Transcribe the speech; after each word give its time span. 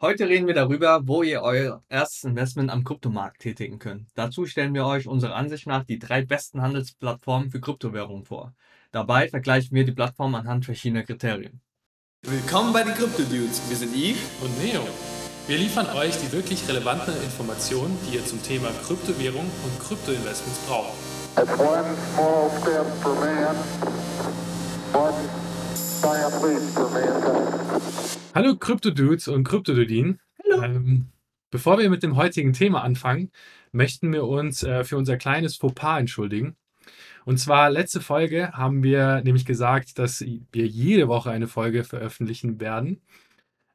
Heute 0.00 0.28
reden 0.28 0.46
wir 0.46 0.54
darüber, 0.54 1.08
wo 1.08 1.24
ihr 1.24 1.42
euer 1.42 1.82
erstes 1.88 2.22
Investment 2.22 2.70
am 2.70 2.84
Kryptomarkt 2.84 3.40
tätigen 3.40 3.80
könnt. 3.80 4.06
Dazu 4.14 4.46
stellen 4.46 4.72
wir 4.72 4.86
euch 4.86 5.08
unserer 5.08 5.34
Ansicht 5.34 5.66
nach 5.66 5.82
die 5.82 5.98
drei 5.98 6.24
besten 6.24 6.62
Handelsplattformen 6.62 7.50
für 7.50 7.60
Kryptowährungen 7.60 8.24
vor. 8.24 8.54
Dabei 8.92 9.28
vergleichen 9.28 9.74
wir 9.74 9.84
die 9.84 9.90
Plattformen 9.90 10.36
anhand 10.36 10.66
verschiedener 10.66 11.02
Kriterien. 11.02 11.60
Willkommen 12.22 12.72
bei 12.72 12.84
den 12.84 12.94
Crypto 12.94 13.24
Dudes. 13.24 13.60
Wir 13.68 13.76
sind 13.76 13.92
Yves 13.92 14.22
und 14.40 14.56
Neo. 14.62 14.86
Wir 15.48 15.58
liefern 15.58 15.88
euch 15.96 16.16
die 16.16 16.30
wirklich 16.30 16.68
relevanten 16.68 17.14
Informationen, 17.20 17.98
die 18.06 18.18
ihr 18.18 18.24
zum 18.24 18.40
Thema 18.40 18.68
Kryptowährung 18.86 19.46
und 19.46 19.80
Kryptoinvestments 19.80 20.60
braucht. 20.68 20.94
Hallo 28.34 28.56
Krypto-Dudes 28.56 29.28
und 29.28 29.44
Krypto-Dudin. 29.44 30.20
Ähm, 30.62 31.06
bevor 31.50 31.78
wir 31.78 31.88
mit 31.88 32.02
dem 32.02 32.16
heutigen 32.16 32.52
Thema 32.52 32.82
anfangen, 32.82 33.32
möchten 33.72 34.12
wir 34.12 34.24
uns 34.24 34.62
äh, 34.62 34.84
für 34.84 34.98
unser 34.98 35.16
kleines 35.16 35.56
Fauxpas 35.56 36.00
entschuldigen. 36.00 36.56
Und 37.24 37.38
zwar 37.38 37.70
letzte 37.70 38.00
Folge 38.00 38.52
haben 38.52 38.82
wir 38.82 39.22
nämlich 39.22 39.46
gesagt, 39.46 39.98
dass 39.98 40.20
wir 40.20 40.66
jede 40.66 41.08
Woche 41.08 41.30
eine 41.30 41.48
Folge 41.48 41.84
veröffentlichen 41.84 42.60
werden. 42.60 43.00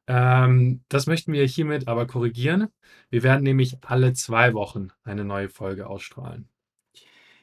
Ähm, 0.08 0.82
das 0.88 1.08
möchten 1.08 1.34
wir 1.34 1.46
hiermit 1.46 1.88
aber 1.88 2.06
korrigieren. 2.06 2.70
Wir 3.10 3.24
werden 3.24 3.44
nämlich 3.44 3.78
alle 3.82 4.14
zwei 4.14 4.54
Wochen 4.54 4.90
eine 5.04 5.26
neue 5.26 5.50
Folge 5.50 5.88
ausstrahlen. 5.88 6.48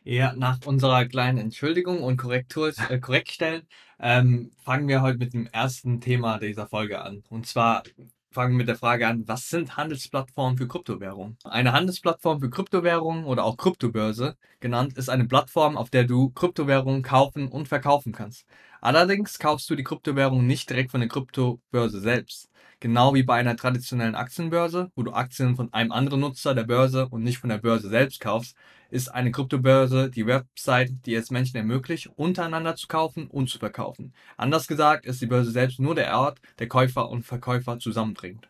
Ja, 0.04 0.32
nach 0.34 0.58
unserer 0.64 1.04
kleinen 1.06 1.38
Entschuldigung 1.38 2.02
und 2.02 2.16
Korrektur, 2.16 2.72
äh, 2.88 2.98
Korrektstellen 2.98 3.62
ähm, 3.98 4.50
fangen 4.64 4.88
wir 4.88 5.02
heute 5.02 5.18
mit 5.18 5.34
dem 5.34 5.46
ersten 5.46 6.00
Thema 6.00 6.38
dieser 6.38 6.66
Folge 6.66 7.02
an. 7.02 7.22
Und 7.28 7.46
zwar 7.46 7.82
fangen 8.30 8.52
wir 8.54 8.58
mit 8.58 8.68
der 8.68 8.76
Frage 8.76 9.06
an, 9.06 9.28
was 9.28 9.48
sind 9.50 9.76
Handelsplattformen 9.76 10.56
für 10.56 10.66
Kryptowährungen? 10.68 11.36
Eine 11.44 11.72
Handelsplattform 11.72 12.40
für 12.40 12.48
Kryptowährungen 12.48 13.24
oder 13.24 13.44
auch 13.44 13.56
Kryptobörse 13.58 14.36
genannt 14.60 14.96
ist 14.96 15.10
eine 15.10 15.26
Plattform, 15.26 15.76
auf 15.76 15.90
der 15.90 16.04
du 16.04 16.30
Kryptowährungen 16.30 17.02
kaufen 17.02 17.48
und 17.48 17.68
verkaufen 17.68 18.12
kannst. 18.12 18.46
Allerdings 18.80 19.38
kaufst 19.38 19.68
du 19.68 19.74
die 19.76 19.84
Kryptowährung 19.84 20.46
nicht 20.46 20.70
direkt 20.70 20.92
von 20.92 21.00
der 21.00 21.08
Kryptobörse 21.10 22.00
selbst. 22.00 22.48
Genau 22.82 23.12
wie 23.12 23.22
bei 23.22 23.34
einer 23.34 23.56
traditionellen 23.56 24.14
Aktienbörse, 24.14 24.90
wo 24.94 25.02
du 25.02 25.12
Aktien 25.12 25.54
von 25.54 25.70
einem 25.74 25.92
anderen 25.92 26.20
Nutzer 26.20 26.54
der 26.54 26.64
Börse 26.64 27.08
und 27.08 27.22
nicht 27.22 27.36
von 27.36 27.50
der 27.50 27.58
Börse 27.58 27.90
selbst 27.90 28.20
kaufst, 28.20 28.56
ist 28.88 29.08
eine 29.08 29.30
Kryptobörse 29.30 30.10
die 30.10 30.26
Website, 30.26 30.92
die 31.04 31.14
es 31.14 31.30
Menschen 31.30 31.58
ermöglicht, 31.58 32.10
untereinander 32.16 32.76
zu 32.76 32.88
kaufen 32.88 33.26
und 33.26 33.50
zu 33.50 33.58
verkaufen. 33.58 34.14
Anders 34.38 34.66
gesagt 34.66 35.04
ist 35.04 35.20
die 35.20 35.26
Börse 35.26 35.50
selbst 35.50 35.78
nur 35.78 35.94
der 35.94 36.18
Ort, 36.18 36.40
der 36.58 36.68
Käufer 36.68 37.10
und 37.10 37.22
Verkäufer 37.22 37.78
zusammenbringt. 37.78 38.48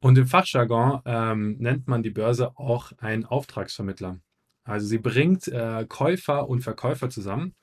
Und 0.00 0.16
im 0.16 0.26
Fachjargon 0.26 1.02
ähm, 1.04 1.56
nennt 1.58 1.86
man 1.86 2.02
die 2.02 2.08
Börse 2.08 2.56
auch 2.56 2.92
einen 2.96 3.26
Auftragsvermittler. 3.26 4.20
Also 4.64 4.86
sie 4.86 4.98
bringt 4.98 5.48
äh, 5.48 5.84
Käufer 5.86 6.48
und 6.48 6.62
Verkäufer 6.62 7.10
zusammen 7.10 7.54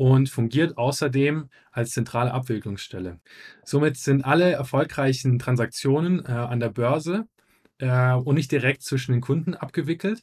und 0.00 0.30
fungiert 0.30 0.78
außerdem 0.78 1.50
als 1.72 1.90
zentrale 1.90 2.32
Abwicklungsstelle. 2.32 3.20
Somit 3.64 3.98
sind 3.98 4.24
alle 4.24 4.50
erfolgreichen 4.50 5.38
Transaktionen 5.38 6.24
äh, 6.24 6.32
an 6.32 6.58
der 6.58 6.70
Börse 6.70 7.28
äh, 7.76 8.14
und 8.14 8.36
nicht 8.36 8.50
direkt 8.50 8.80
zwischen 8.80 9.12
den 9.12 9.20
Kunden 9.20 9.52
abgewickelt, 9.52 10.22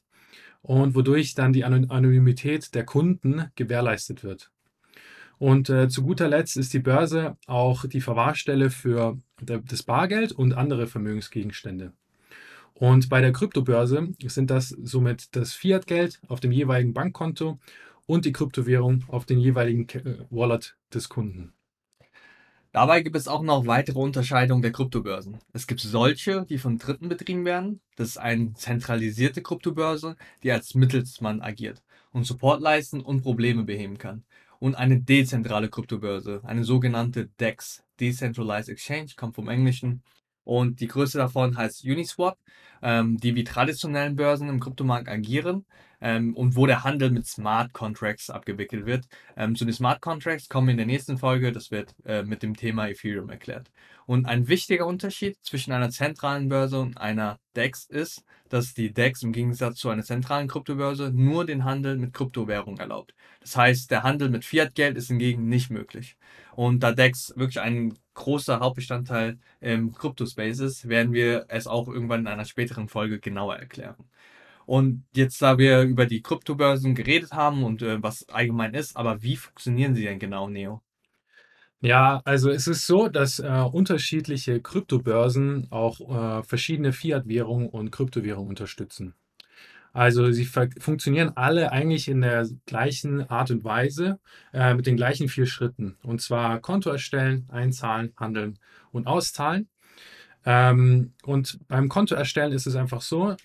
und 0.64 0.95
wodurch 0.95 1.36
dann 1.36 1.53
die 1.53 1.64
Anonymität 1.64 2.73
der 2.73 2.86
Kunden 2.86 3.52
gewährleistet 3.53 4.23
wird. 4.23 4.50
Und 5.38 5.69
äh, 5.69 5.88
zu 5.89 6.02
guter 6.02 6.28
Letzt 6.28 6.58
ist 6.58 6.73
die 6.73 6.80
Börse 6.80 7.38
auch 7.45 7.86
die 7.86 8.02
Verwahrstelle 8.02 8.72
für 8.72 9.19
das 9.39 9.84
Bargeld 9.84 10.31
und 10.31 10.53
andere 10.53 10.88
Vermögensgegenstände. 10.88 11.94
Und 12.73 13.09
bei 13.09 13.22
der 13.22 13.31
Kryptobörse 13.31 14.09
sind 14.25 14.50
das 14.50 14.69
somit 14.69 15.36
das 15.36 15.53
Fiat-Geld 15.53 16.19
auf 16.28 16.39
dem 16.39 16.52
jeweiligen 16.52 16.94
Bankkonto 16.94 17.59
und 18.08 18.25
die 18.25 18.31
Kryptowährung 18.31 19.03
auf 19.09 19.25
den 19.25 19.40
jeweiligen 19.40 19.88
äh, 19.90 20.25
Wallet 20.31 20.75
des 20.91 21.09
Kunden. 21.09 21.53
Dabei 22.72 23.01
gibt 23.01 23.16
es 23.16 23.28
auch 23.28 23.41
noch 23.41 23.66
weitere 23.66 24.00
Unterscheidungen 24.00 24.62
der 24.62 24.72
Kryptobörsen. 24.72 25.38
Es 25.53 25.68
gibt 25.68 25.81
solche, 25.81 26.46
die 26.50 26.57
von 26.57 26.78
Dritten 26.78 27.09
betrieben 27.09 27.46
werden. 27.46 27.81
Das 27.96 28.09
ist 28.09 28.17
eine 28.17 28.53
zentralisierte 28.53 29.41
Kryptobörse, 29.41 30.16
die 30.44 30.51
als 30.51 30.75
Mittelsmann 30.75 31.41
agiert 31.41 31.81
und 32.12 32.25
Support 32.25 32.62
leisten 32.62 33.01
und 33.01 33.22
Probleme 33.23 33.63
beheben 33.63 33.97
kann. 33.97 34.25
Und 34.59 34.75
eine 34.75 35.00
dezentrale 35.00 35.69
Kryptobörse, 35.69 36.41
eine 36.44 36.63
sogenannte 36.63 37.28
DEX, 37.40 37.84
Decentralized 38.00 38.69
Exchange, 38.69 39.12
kommt 39.16 39.35
vom 39.35 39.50
Englischen. 39.50 40.03
Und 40.47 40.80
die 40.80 40.88
größte 40.88 41.18
davon 41.18 41.58
heißt 41.58 41.84
Uniswap, 41.84 42.38
ähm, 42.81 43.18
die 43.18 43.35
wie 43.35 43.44
traditionellen 43.44 44.16
Börsen 44.16 44.47
im 44.47 44.62
Kryptomarkt 44.62 45.09
agieren 45.09 45.66
ähm, 46.00 46.34
und 46.35 46.56
wo 46.56 46.66
der 46.66 46.85
Handel 46.85 47.12
mit 47.12 47.28
Smart 47.28 47.74
Contracts 47.74 48.30
abgewickelt 48.30 48.85
wird. 48.85 49.09
Ähm, 49.35 49.58
zu 49.58 49.66
den 49.66 49.74
Smart 49.74 50.00
Contracts 50.00 50.47
kommen 50.47 50.68
wir 50.68 50.72
in 50.72 50.78
der 50.78 50.85
nächsten 50.85 51.18
Folge, 51.18 51.52
das 51.52 51.69
wird 51.69 51.94
äh, 52.06 52.24
mit 52.24 52.44
dem 52.44 52.56
Thema 52.56 52.88
Ethereum 52.88 53.30
erklärt. 53.30 53.69
Und 54.06 54.25
ein 54.25 54.47
wichtiger 54.47 54.88
Unterschied 54.88 55.38
zwischen 55.41 55.74
einer 55.74 55.90
zentralen 55.90 56.47
Börse 56.47 56.79
und 56.79 56.97
einer 56.97 57.40
DEX 57.58 57.84
ist, 57.84 58.24
dass 58.47 58.74
die 58.74 58.94
DEX 58.94 59.24
im 59.24 59.34
Gegensatz 59.34 59.79
zu 59.79 59.90
einer 59.90 60.03
zentralen 60.03 60.47
Kryptobörse 60.47 61.12
nur 61.14 61.46
den 61.46 61.66
Handel 61.66 61.97
mit 61.97 62.14
Kryptowährung 62.14 62.78
erlaubt. 62.78 63.14
Das 63.41 63.58
heißt, 63.58 63.91
der 63.91 64.03
Handel 64.03 64.29
mit 64.29 64.46
Fiat-Geld 64.46 64.96
ist 64.96 65.09
hingegen 65.09 65.50
nicht 65.50 65.72
möglich. 65.72 66.16
Und 66.56 66.84
da 66.84 66.94
DEX 66.94 67.34
wirklich 67.35 67.59
ein 67.59 67.97
großer 68.17 68.59
Hauptbestandteil 68.59 69.39
im 69.61 69.94
Kryptospace 69.94 70.59
ist, 70.59 70.89
werden 70.89 71.13
wir 71.13 71.45
es 71.50 71.67
auch 71.67 71.88
irgendwann 71.88 72.22
in 72.22 72.28
einer 72.28 72.45
späteren 72.45 72.89
Folge 72.89 73.19
genauer 73.19 73.55
erklären. 73.57 73.95
Und 74.66 75.05
jetzt, 75.16 75.41
da 75.41 75.57
wir 75.57 75.83
über 75.83 76.05
die 76.05 76.22
Kryptobörsen 76.22 76.94
geredet 76.95 77.31
haben 77.31 77.63
und 77.63 77.81
äh, 77.81 78.03
was 78.03 78.28
allgemein 78.29 78.73
ist, 78.73 78.97
aber 78.97 79.23
wie 79.23 79.38
funktionieren 79.38 79.95
sie 79.95 80.03
denn 80.03 80.19
genau, 80.19 80.50
Neo? 80.50 80.81
Ja, 81.79 82.22
also 82.25 82.50
es 82.50 82.67
ist 82.67 82.88
so, 82.88 83.07
dass 83.07 83.39
äh, 83.39 83.47
unterschiedliche 83.72 84.61
Kryptobörsen 84.61 85.67
auch 85.72 85.99
äh, 86.39 86.44
verschiedene 86.44 86.91
Fiat-Währungen 86.91 87.69
und 87.69 87.91
Kryptowährungen 87.91 88.49
unterstützen. 88.49 89.13
Also 89.94 90.31
sie 90.31 90.46
funktionieren 90.46 91.31
alle 91.36 91.72
eigentlich 91.72 92.08
in 92.08 92.22
der 92.22 92.48
gleichen 92.66 93.30
Art 93.30 93.52
und 93.52 93.64
Weise 93.64 94.20
äh, 94.53 94.74
mit 94.74 94.86
den 94.86 94.98
gleichen 94.98 95.28
vier 95.28 95.46
Schritten. 95.46 95.98
Und 96.03 96.22
zwar 96.22 96.59
Konto 96.59 96.90
erstellen, 96.90 97.48
einzahlen, 97.50 98.14
handeln 98.18 98.59
und 98.92 99.08
auszahlen. 99.08 99.68
Ähm, 100.46 101.14
und 101.24 101.59
beim 101.68 101.90
Konto 101.90 102.16
erstellen 102.16 102.52
ist 102.53 102.68
es 102.68 102.76
einfach 102.76 103.02
so, 103.02 103.36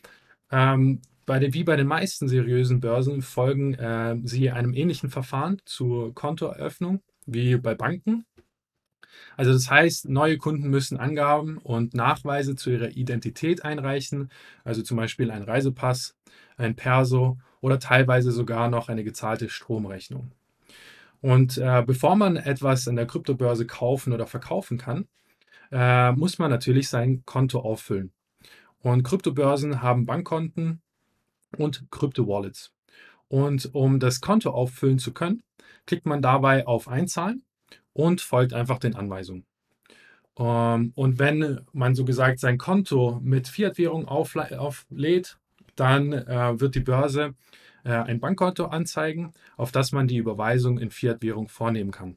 ähm, 0.51 1.01
bei 1.27 1.39
den, 1.39 1.55
wie 1.55 1.65
bei 1.65 1.77
den 1.77 1.87
meisten 1.87 2.29
seriösen 2.29 2.81
Börsen 2.81 3.23
folgen 3.23 3.75
äh, 3.75 4.17
sie 4.25 4.51
einem 4.51 4.75
ähnlichen 4.75 5.11
Verfahren 5.11 5.61
zur 5.65 6.15
Kontoeröffnung 6.15 7.01
wie 7.27 7.57
bei 7.57 7.75
Banken. 7.75 8.25
Also 9.37 9.53
das 9.53 9.71
heißt, 9.71 10.09
neue 10.09 10.39
Kunden 10.39 10.69
müssen 10.69 10.99
Angaben 10.99 11.59
und 11.59 11.95
Nachweise 11.95 12.57
zu 12.57 12.71
ihrer 12.71 12.91
Identität 12.91 13.65
einreichen, 13.65 14.31
also 14.65 14.83
zum 14.83 14.97
Beispiel 14.97 15.31
ein 15.31 15.43
Reisepass, 15.43 16.17
ein 16.57 16.77
Perso 16.77 17.39
oder 17.61 17.79
teilweise 17.79 18.33
sogar 18.33 18.69
noch 18.69 18.89
eine 18.89 19.05
gezahlte 19.05 19.49
Stromrechnung. 19.49 20.33
Und 21.21 21.59
äh, 21.59 21.83
bevor 21.87 22.17
man 22.17 22.37
etwas 22.37 22.89
an 22.89 22.97
der 22.97 23.07
Kryptobörse 23.07 23.67
kaufen 23.67 24.13
oder 24.13 24.27
verkaufen 24.27 24.79
kann, 24.79 25.07
äh, 25.71 26.13
muss 26.13 26.39
man 26.39 26.51
natürlich 26.51 26.89
sein 26.89 27.23
Konto 27.25 27.61
auffüllen. 27.61 28.13
Und 28.81 29.05
Kryptobörsen 29.05 29.83
haben 29.83 30.07
Bankkonten, 30.07 30.83
und 31.57 31.91
Krypto-Wallets. 31.91 32.73
Und 33.29 33.75
um 33.75 34.01
das 34.01 34.21
Konto 34.21 34.51
auffüllen 34.51 34.99
zu 34.99 35.13
können, 35.13 35.43
klickt 35.87 36.07
man 36.07 36.23
dabei 36.23 36.67
auf 36.67 36.89
Einzahlen 36.89 37.45
und 37.93 38.21
folgt 38.21 38.53
einfach 38.53 38.79
den 38.79 38.95
Anweisungen. 38.95 39.45
Ähm, 40.39 40.93
und 40.95 41.19
wenn 41.19 41.61
man 41.73 41.95
so 41.95 42.05
gesagt 42.05 42.39
sein 42.41 42.59
Konto 42.59 43.21
mit 43.23 43.49
Fiat-Währung 43.49 44.09
auflädt, 44.09 45.39
dann 45.77 46.13
äh, 46.13 46.61
wird 46.61 46.75
die 46.75 46.81
Börse 46.81 47.35
äh, 47.85 47.91
ein 47.91 48.21
Bankkonto 48.21 48.67
anzeigen, 48.67 49.33
auf 49.57 49.73
das 49.73 49.93
man 49.93 50.07
die 50.07 50.17
Überweisung 50.17 50.79
in 50.79 50.91
Fiat-Währung 50.91 51.49
vornehmen 51.49 51.91
kann. 51.91 52.17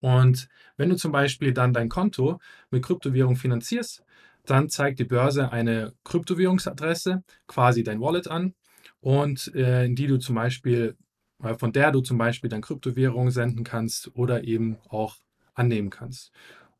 Und 0.00 0.48
wenn 0.76 0.90
du 0.90 0.96
zum 0.96 1.12
Beispiel 1.12 1.52
dann 1.52 1.72
dein 1.72 1.88
Konto 1.88 2.38
mit 2.70 2.84
Kryptowährung 2.84 3.36
finanzierst, 3.36 4.04
dann 4.44 4.68
zeigt 4.68 4.98
die 5.00 5.04
Börse 5.04 5.50
eine 5.50 5.94
Kryptowährungsadresse, 6.04 7.24
quasi 7.46 7.82
dein 7.82 8.00
Wallet 8.00 8.28
an 8.28 8.54
und 9.00 9.52
äh, 9.54 9.84
in 9.84 9.96
die 9.96 10.06
du 10.06 10.18
zum 10.18 10.36
Beispiel, 10.36 10.96
von 11.40 11.72
der 11.72 11.92
du 11.92 12.00
zum 12.00 12.18
Beispiel 12.18 12.50
dann 12.50 12.62
Kryptowährungen 12.62 13.30
senden 13.30 13.64
kannst 13.64 14.10
oder 14.14 14.44
eben 14.44 14.78
auch 14.88 15.16
annehmen 15.54 15.90
kannst. 15.90 16.32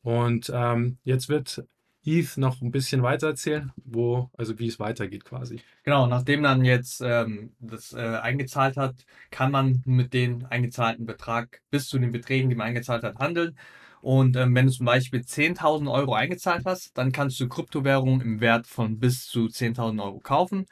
Und 0.02 0.50
ähm, 0.54 0.98
jetzt 1.04 1.28
wird 1.28 1.64
Eve 2.06 2.40
noch 2.40 2.62
ein 2.62 2.70
bisschen 2.70 3.02
weiter 3.02 3.28
erzählen, 3.28 3.72
wo, 3.84 4.30
also 4.38 4.58
wie 4.58 4.68
es 4.68 4.78
weitergeht 4.78 5.24
quasi. 5.24 5.60
Genau, 5.82 6.06
nachdem 6.06 6.42
dann 6.44 6.64
jetzt 6.64 7.00
ähm, 7.04 7.52
das 7.58 7.92
äh, 7.92 7.98
eingezahlt 7.98 8.76
hat, 8.76 9.04
kann 9.30 9.50
man 9.50 9.82
mit 9.84 10.14
dem 10.14 10.46
eingezahlten 10.48 11.04
Betrag 11.04 11.62
bis 11.70 11.88
zu 11.88 11.98
den 11.98 12.12
Beträgen, 12.12 12.48
die 12.48 12.54
man 12.54 12.68
eingezahlt 12.68 13.02
hat, 13.02 13.18
handeln. 13.18 13.58
Und 14.02 14.36
ähm, 14.36 14.54
wenn 14.54 14.66
du 14.66 14.72
zum 14.72 14.86
Beispiel 14.86 15.20
10.000 15.20 15.90
Euro 15.90 16.14
eingezahlt 16.14 16.64
hast, 16.64 16.96
dann 16.96 17.10
kannst 17.10 17.40
du 17.40 17.48
Kryptowährungen 17.48 18.20
im 18.20 18.40
Wert 18.40 18.68
von 18.68 19.00
bis 19.00 19.26
zu 19.26 19.46
10.000 19.46 20.00
Euro 20.00 20.20
kaufen. 20.20 20.66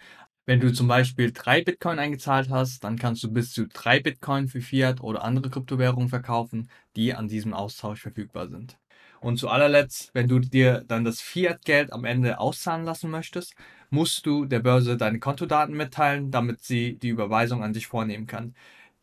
Wenn 0.47 0.61
du 0.61 0.73
zum 0.73 0.89
Beispiel 0.89 1.33
drei 1.33 1.63
Bitcoin 1.63 1.99
eingezahlt 1.99 2.51
hast, 2.51 2.85
dann 2.85 2.99
kannst 2.99 3.23
du 3.25 3.33
bis 3.33 3.53
zu 3.53 3.67
drei 3.67 4.01
Bitcoin 4.01 4.49
für 4.49 4.61
Fiat 4.61 5.01
oder 5.01 5.25
andere 5.25 5.49
Kryptowährungen 5.51 6.09
verkaufen, 6.11 6.69
die 6.97 7.15
an 7.15 7.29
diesem 7.29 7.55
Austausch 7.55 8.03
verfügbar 8.03 8.49
sind. 8.49 8.79
Und 9.21 9.39
zu 9.39 9.49
allerletzt, 9.49 10.11
wenn 10.13 10.29
du 10.29 10.39
dir 10.41 10.85
dann 10.87 11.05
das 11.05 11.23
Fiat-Geld 11.23 11.93
am 11.95 12.05
Ende 12.05 12.39
auszahlen 12.41 12.85
lassen 12.85 13.11
möchtest, 13.11 13.55
musst 13.89 14.27
du 14.27 14.45
der 14.45 14.61
Börse 14.61 14.99
deine 14.99 15.19
Kontodaten 15.19 15.75
mitteilen, 15.77 16.31
damit 16.31 16.63
sie 16.63 16.99
die 16.99 17.09
Überweisung 17.09 17.63
an 17.65 17.73
dich 17.73 17.87
vornehmen 17.87 18.27
kann. 18.27 18.55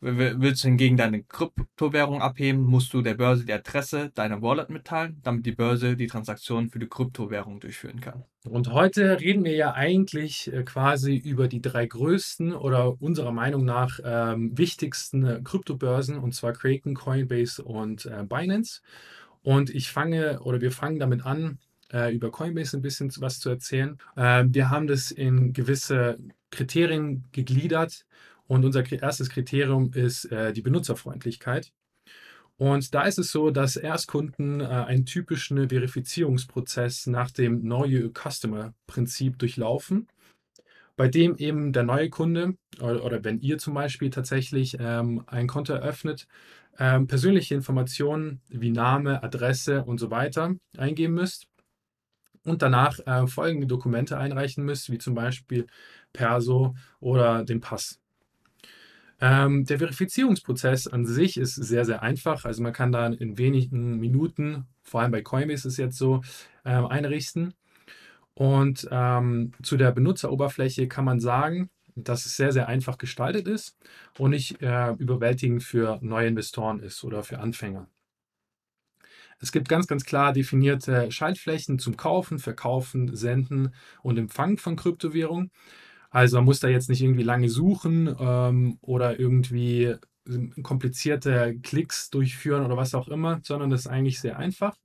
Willst 0.04 0.64
du 0.64 0.68
hingegen 0.68 0.96
deine 0.96 1.22
Kryptowährung 1.22 2.20
abheben, 2.20 2.60
musst 2.62 2.92
du 2.92 3.02
der 3.02 3.14
Börse 3.14 3.44
die 3.44 3.52
Adresse 3.52 4.10
deiner 4.12 4.42
Wallet 4.42 4.68
mitteilen, 4.68 5.20
damit 5.22 5.46
die 5.46 5.52
Börse 5.52 5.96
die 5.96 6.08
Transaktion 6.08 6.70
für 6.70 6.80
die 6.80 6.88
Kryptowährung 6.88 7.60
durchführen 7.60 8.00
kann. 8.00 8.24
Und 8.42 8.72
heute 8.72 9.20
reden 9.20 9.44
wir 9.44 9.54
ja 9.54 9.74
eigentlich 9.74 10.52
äh, 10.52 10.64
quasi 10.64 11.14
über 11.14 11.46
die 11.46 11.62
drei 11.62 11.86
größten 11.86 12.52
oder 12.52 13.00
unserer 13.00 13.30
Meinung 13.30 13.64
nach 13.64 14.00
ähm, 14.04 14.58
wichtigsten 14.58 15.24
äh, 15.24 15.40
Kryptobörsen, 15.44 16.18
und 16.18 16.34
zwar 16.34 16.52
Kraken, 16.52 16.94
Coinbase 16.94 17.62
und 17.62 18.06
äh, 18.06 18.24
Binance. 18.24 18.80
Und 19.42 19.70
ich 19.70 19.92
fange 19.92 20.40
oder 20.40 20.60
wir 20.60 20.72
fangen 20.72 20.98
damit 20.98 21.24
an, 21.24 21.60
äh, 21.92 22.12
über 22.12 22.32
Coinbase 22.32 22.76
ein 22.76 22.82
bisschen 22.82 23.12
was 23.18 23.38
zu 23.38 23.50
erzählen. 23.50 23.98
Äh, 24.16 24.46
wir 24.48 24.68
haben 24.68 24.88
das 24.88 25.12
in 25.12 25.52
gewisse 25.52 26.18
Kriterien 26.50 27.22
gegliedert 27.30 28.04
und 28.52 28.66
unser 28.66 28.84
erstes 28.92 29.30
Kriterium 29.30 29.92
ist 29.94 30.26
äh, 30.26 30.52
die 30.52 30.60
Benutzerfreundlichkeit. 30.60 31.72
Und 32.58 32.94
da 32.94 33.04
ist 33.04 33.18
es 33.18 33.32
so, 33.32 33.50
dass 33.50 33.76
Erstkunden 33.76 34.60
äh, 34.60 34.64
einen 34.64 35.06
typischen 35.06 35.70
Verifizierungsprozess 35.70 37.06
nach 37.06 37.30
dem 37.30 37.66
Neue 37.66 38.10
Customer-Prinzip 38.10 39.38
durchlaufen, 39.38 40.06
bei 40.96 41.08
dem 41.08 41.36
eben 41.36 41.72
der 41.72 41.84
neue 41.84 42.10
Kunde 42.10 42.58
oder, 42.78 43.02
oder 43.02 43.24
wenn 43.24 43.40
ihr 43.40 43.56
zum 43.56 43.72
Beispiel 43.72 44.10
tatsächlich 44.10 44.76
ähm, 44.78 45.24
ein 45.28 45.46
Konto 45.46 45.72
eröffnet, 45.72 46.28
ähm, 46.78 47.06
persönliche 47.06 47.54
Informationen 47.54 48.42
wie 48.50 48.70
Name, 48.70 49.22
Adresse 49.22 49.82
und 49.82 49.96
so 49.96 50.10
weiter 50.10 50.54
eingeben 50.76 51.14
müsst 51.14 51.46
und 52.44 52.60
danach 52.60 52.98
äh, 53.06 53.26
folgende 53.26 53.66
Dokumente 53.66 54.18
einreichen 54.18 54.62
müsst, 54.62 54.90
wie 54.92 54.98
zum 54.98 55.14
Beispiel 55.14 55.66
Perso 56.12 56.74
oder 57.00 57.44
den 57.44 57.62
Pass. 57.62 58.01
Ähm, 59.22 59.64
der 59.64 59.78
Verifizierungsprozess 59.78 60.88
an 60.88 61.06
sich 61.06 61.36
ist 61.36 61.54
sehr, 61.54 61.84
sehr 61.84 62.02
einfach. 62.02 62.44
Also 62.44 62.60
man 62.60 62.72
kann 62.72 62.90
da 62.90 63.06
in 63.06 63.38
wenigen 63.38 64.00
Minuten, 64.00 64.66
vor 64.82 65.00
allem 65.00 65.12
bei 65.12 65.22
Coinbase 65.22 65.68
ist 65.68 65.74
es 65.74 65.76
jetzt 65.76 65.96
so, 65.96 66.22
ähm, 66.64 66.86
einrichten. 66.86 67.54
Und 68.34 68.88
ähm, 68.90 69.52
zu 69.62 69.76
der 69.76 69.92
Benutzeroberfläche 69.92 70.88
kann 70.88 71.04
man 71.04 71.20
sagen, 71.20 71.70
dass 71.94 72.26
es 72.26 72.36
sehr, 72.36 72.50
sehr 72.52 72.66
einfach 72.66 72.98
gestaltet 72.98 73.46
ist 73.46 73.76
und 74.18 74.30
nicht 74.30 74.60
äh, 74.60 74.90
überwältigend 74.94 75.62
für 75.62 76.00
neue 76.02 76.26
Investoren 76.26 76.80
ist 76.80 77.04
oder 77.04 77.22
für 77.22 77.38
Anfänger. 77.38 77.86
Es 79.38 79.52
gibt 79.52 79.68
ganz, 79.68 79.86
ganz 79.86 80.04
klar 80.04 80.32
definierte 80.32 81.12
Schaltflächen 81.12 81.78
zum 81.78 81.96
Kaufen, 81.96 82.40
Verkaufen, 82.40 83.14
Senden 83.14 83.72
und 84.02 84.18
Empfangen 84.18 84.58
von 84.58 84.74
Kryptowährungen. 84.74 85.52
Also 86.12 86.36
man 86.36 86.44
muss 86.44 86.60
da 86.60 86.68
jetzt 86.68 86.90
nicht 86.90 87.02
irgendwie 87.02 87.22
lange 87.22 87.48
suchen 87.48 88.14
ähm, 88.20 88.78
oder 88.82 89.18
irgendwie 89.18 89.96
komplizierte 90.62 91.58
Klicks 91.62 92.10
durchführen 92.10 92.64
oder 92.64 92.76
was 92.76 92.94
auch 92.94 93.08
immer, 93.08 93.40
sondern 93.42 93.70
das 93.70 93.80
ist 93.80 93.86
eigentlich 93.86 94.20
sehr 94.20 94.38
einfach. 94.38 94.76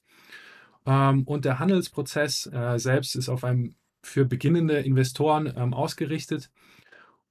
Ähm, 0.85 1.24
und 1.24 1.44
der 1.44 1.59
Handelsprozess 1.59 2.47
äh, 2.47 2.79
selbst 2.79 3.15
ist 3.15 3.27
auf 3.27 3.44
einem 3.44 3.75
für 4.01 4.24
beginnende 4.24 4.79
Investoren 4.79 5.51
ähm, 5.56 5.74
ausgerichtet. 5.74 6.50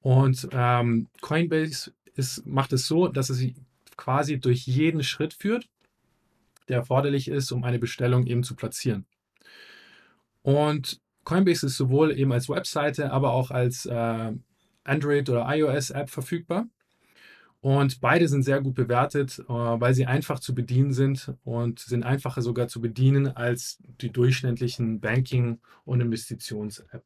Und 0.00 0.46
ähm, 0.52 1.08
Coinbase 1.22 1.92
ist, 2.14 2.46
macht 2.46 2.74
es 2.74 2.86
so, 2.86 3.08
dass 3.08 3.30
es 3.30 3.42
quasi 3.96 4.38
durch 4.38 4.66
jeden 4.66 5.02
Schritt 5.02 5.32
führt, 5.32 5.68
der 6.68 6.76
erforderlich 6.76 7.28
ist, 7.28 7.50
um 7.50 7.64
eine 7.64 7.78
Bestellung 7.78 8.26
eben 8.26 8.42
zu 8.42 8.54
platzieren. 8.56 9.06
Und 10.42 11.00
Coinbase 11.26 11.66
ist 11.66 11.76
sowohl 11.76 12.16
eben 12.16 12.32
als 12.32 12.48
Webseite, 12.48 13.12
aber 13.12 13.32
auch 13.32 13.50
als 13.50 13.84
äh, 13.84 14.32
Android- 14.84 15.28
oder 15.28 15.44
iOS-App 15.48 16.08
verfügbar. 16.08 16.68
Und 17.60 18.00
beide 18.00 18.28
sind 18.28 18.44
sehr 18.44 18.62
gut 18.62 18.74
bewertet, 18.74 19.40
äh, 19.40 19.52
weil 19.52 19.92
sie 19.92 20.06
einfach 20.06 20.38
zu 20.38 20.54
bedienen 20.54 20.92
sind 20.92 21.34
und 21.42 21.80
sind 21.80 22.04
einfacher 22.04 22.42
sogar 22.42 22.68
zu 22.68 22.80
bedienen 22.80 23.26
als 23.26 23.78
die 24.00 24.12
durchschnittlichen 24.12 25.00
Banking- 25.00 25.58
und 25.84 26.00
Investitions-App. 26.00 27.04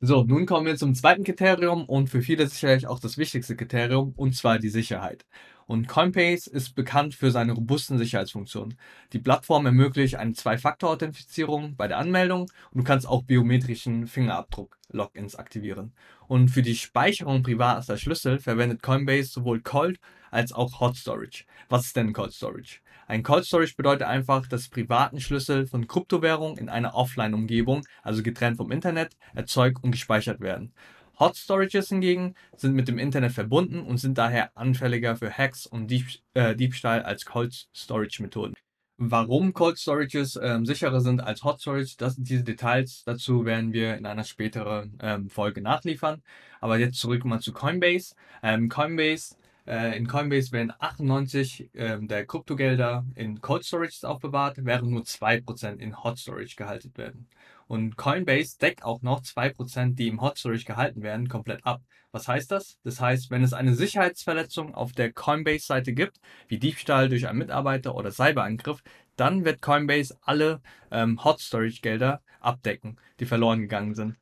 So, 0.00 0.22
nun 0.22 0.46
kommen 0.46 0.66
wir 0.66 0.76
zum 0.76 0.94
zweiten 0.94 1.24
Kriterium 1.24 1.86
und 1.86 2.08
für 2.08 2.22
viele 2.22 2.46
sicherlich 2.46 2.86
auch 2.86 3.00
das 3.00 3.18
wichtigste 3.18 3.56
Kriterium, 3.56 4.12
und 4.16 4.36
zwar 4.36 4.60
die 4.60 4.68
Sicherheit. 4.68 5.26
Und 5.66 5.88
Coinbase 5.88 6.50
ist 6.50 6.74
bekannt 6.74 7.14
für 7.14 7.30
seine 7.30 7.52
robusten 7.52 7.98
Sicherheitsfunktionen. 7.98 8.76
Die 9.12 9.18
Plattform 9.18 9.66
ermöglicht 9.66 10.16
eine 10.16 10.32
Zwei-Faktor-Authentifizierung 10.32 11.76
bei 11.76 11.88
der 11.88 11.98
Anmeldung 11.98 12.42
und 12.70 12.80
du 12.80 12.84
kannst 12.84 13.08
auch 13.08 13.22
biometrischen 13.22 14.06
Fingerabdruck-Logins 14.06 15.36
aktivieren. 15.36 15.92
Und 16.26 16.48
für 16.48 16.62
die 16.62 16.76
Speicherung 16.76 17.42
privater 17.42 17.96
Schlüssel 17.96 18.38
verwendet 18.38 18.82
Coinbase 18.82 19.30
sowohl 19.30 19.60
Cold 19.60 19.98
als 20.30 20.52
auch 20.52 20.80
Hot 20.80 20.96
Storage. 20.96 21.44
Was 21.68 21.86
ist 21.86 21.96
denn 21.96 22.12
Cold 22.12 22.32
Storage? 22.32 22.80
Ein 23.06 23.22
Cold 23.22 23.44
Storage 23.44 23.74
bedeutet 23.76 24.06
einfach, 24.06 24.46
dass 24.46 24.68
privaten 24.68 25.20
Schlüssel 25.20 25.66
von 25.66 25.86
Kryptowährungen 25.86 26.56
in 26.58 26.68
einer 26.68 26.94
Offline-Umgebung, 26.94 27.86
also 28.02 28.22
getrennt 28.22 28.56
vom 28.56 28.72
Internet, 28.72 29.16
erzeugt 29.34 29.84
und 29.84 29.90
gespeichert 29.90 30.40
werden. 30.40 30.72
Hot 31.18 31.36
Storages 31.36 31.88
hingegen 31.88 32.34
sind 32.56 32.74
mit 32.74 32.88
dem 32.88 32.98
Internet 32.98 33.32
verbunden 33.32 33.80
und 33.80 33.98
sind 33.98 34.18
daher 34.18 34.50
anfälliger 34.56 35.16
für 35.16 35.30
Hacks 35.30 35.66
und 35.66 35.88
Dieb 35.88 36.06
äh, 36.34 36.56
Diebstahl 36.56 37.02
als 37.02 37.24
Cold 37.24 37.68
Storage 37.74 38.22
Methoden. 38.22 38.54
Warum 38.96 39.52
Cold 39.52 39.78
Storages 39.78 40.38
ähm, 40.40 40.64
sicherer 40.64 41.00
sind 41.00 41.20
als 41.20 41.42
Hot 41.42 41.60
Storage, 41.60 41.94
das, 41.98 42.14
diese 42.16 42.44
Details 42.44 43.02
dazu 43.04 43.44
werden 43.44 43.72
wir 43.72 43.96
in 43.96 44.06
einer 44.06 44.22
späteren 44.22 44.96
ähm, 45.02 45.30
Folge 45.30 45.60
nachliefern. 45.60 46.22
Aber 46.60 46.78
jetzt 46.78 47.00
zurück 47.00 47.24
mal 47.24 47.40
zu 47.40 47.52
Coinbase. 47.52 48.14
Ähm, 48.42 48.68
Coinbase 48.68 49.34
äh, 49.66 49.96
in 49.96 50.06
Coinbase 50.06 50.52
werden 50.52 50.72
98 50.78 51.70
ähm, 51.74 52.06
der 52.06 52.26
Kryptogelder 52.26 53.04
in 53.16 53.40
Cold 53.40 53.64
Storage 53.64 54.06
aufbewahrt, 54.08 54.58
während 54.60 54.90
nur 54.90 55.02
2% 55.02 55.78
in 55.78 56.02
Hot 56.04 56.18
Storage 56.18 56.54
gehalten 56.56 56.92
werden. 56.96 57.26
Und 57.66 57.96
Coinbase 57.96 58.58
deckt 58.58 58.84
auch 58.84 59.02
noch 59.02 59.22
2%, 59.22 59.94
die 59.94 60.08
im 60.08 60.20
Hot 60.20 60.38
Storage 60.38 60.64
gehalten 60.64 61.02
werden, 61.02 61.28
komplett 61.28 61.64
ab. 61.64 61.82
Was 62.12 62.28
heißt 62.28 62.52
das? 62.52 62.78
Das 62.84 63.00
heißt, 63.00 63.30
wenn 63.30 63.42
es 63.42 63.52
eine 63.52 63.74
Sicherheitsverletzung 63.74 64.74
auf 64.74 64.92
der 64.92 65.12
Coinbase-Seite 65.12 65.94
gibt, 65.94 66.20
wie 66.46 66.58
Diebstahl 66.58 67.08
durch 67.08 67.26
einen 67.26 67.38
Mitarbeiter 67.38 67.94
oder 67.94 68.12
Cyberangriff, 68.12 68.82
dann 69.16 69.44
wird 69.44 69.62
Coinbase 69.62 70.16
alle 70.22 70.60
ähm, 70.90 71.24
Hot 71.24 71.40
Storage-Gelder 71.40 72.22
abdecken, 72.40 73.00
die 73.18 73.26
verloren 73.26 73.62
gegangen 73.62 73.94
sind. 73.94 74.16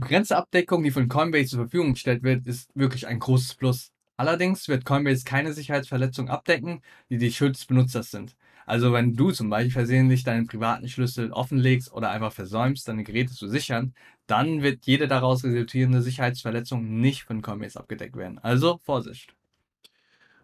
Die 0.00 0.04
Grenzeabdeckung, 0.04 0.82
die 0.82 0.90
von 0.90 1.08
Coinbase 1.08 1.50
zur 1.50 1.60
Verfügung 1.60 1.94
gestellt 1.94 2.22
wird, 2.22 2.46
ist 2.46 2.70
wirklich 2.74 3.06
ein 3.06 3.20
großes 3.20 3.54
Plus. 3.54 3.92
Allerdings 4.16 4.68
wird 4.68 4.84
Coinbase 4.84 5.24
keine 5.24 5.52
Sicherheitsverletzungen 5.52 6.30
abdecken, 6.30 6.82
die 7.08 7.18
die 7.18 7.32
Schuld 7.32 7.56
des 7.56 7.66
Benutzers 7.66 8.10
sind. 8.10 8.36
Also 8.66 8.92
wenn 8.92 9.14
du 9.14 9.30
zum 9.30 9.50
Beispiel 9.50 9.72
versehentlich 9.72 10.24
deinen 10.24 10.46
privaten 10.46 10.88
Schlüssel 10.88 11.32
offenlegst 11.32 11.92
oder 11.92 12.10
einfach 12.10 12.32
versäumst, 12.32 12.88
deine 12.88 13.04
Geräte 13.04 13.32
zu 13.32 13.48
sichern, 13.48 13.94
dann 14.26 14.62
wird 14.62 14.86
jede 14.86 15.08
daraus 15.08 15.44
resultierende 15.44 16.02
Sicherheitsverletzung 16.02 17.00
nicht 17.00 17.24
von 17.24 17.42
Coinbase 17.42 17.78
abgedeckt 17.78 18.16
werden. 18.16 18.38
Also 18.38 18.80
Vorsicht. 18.84 19.34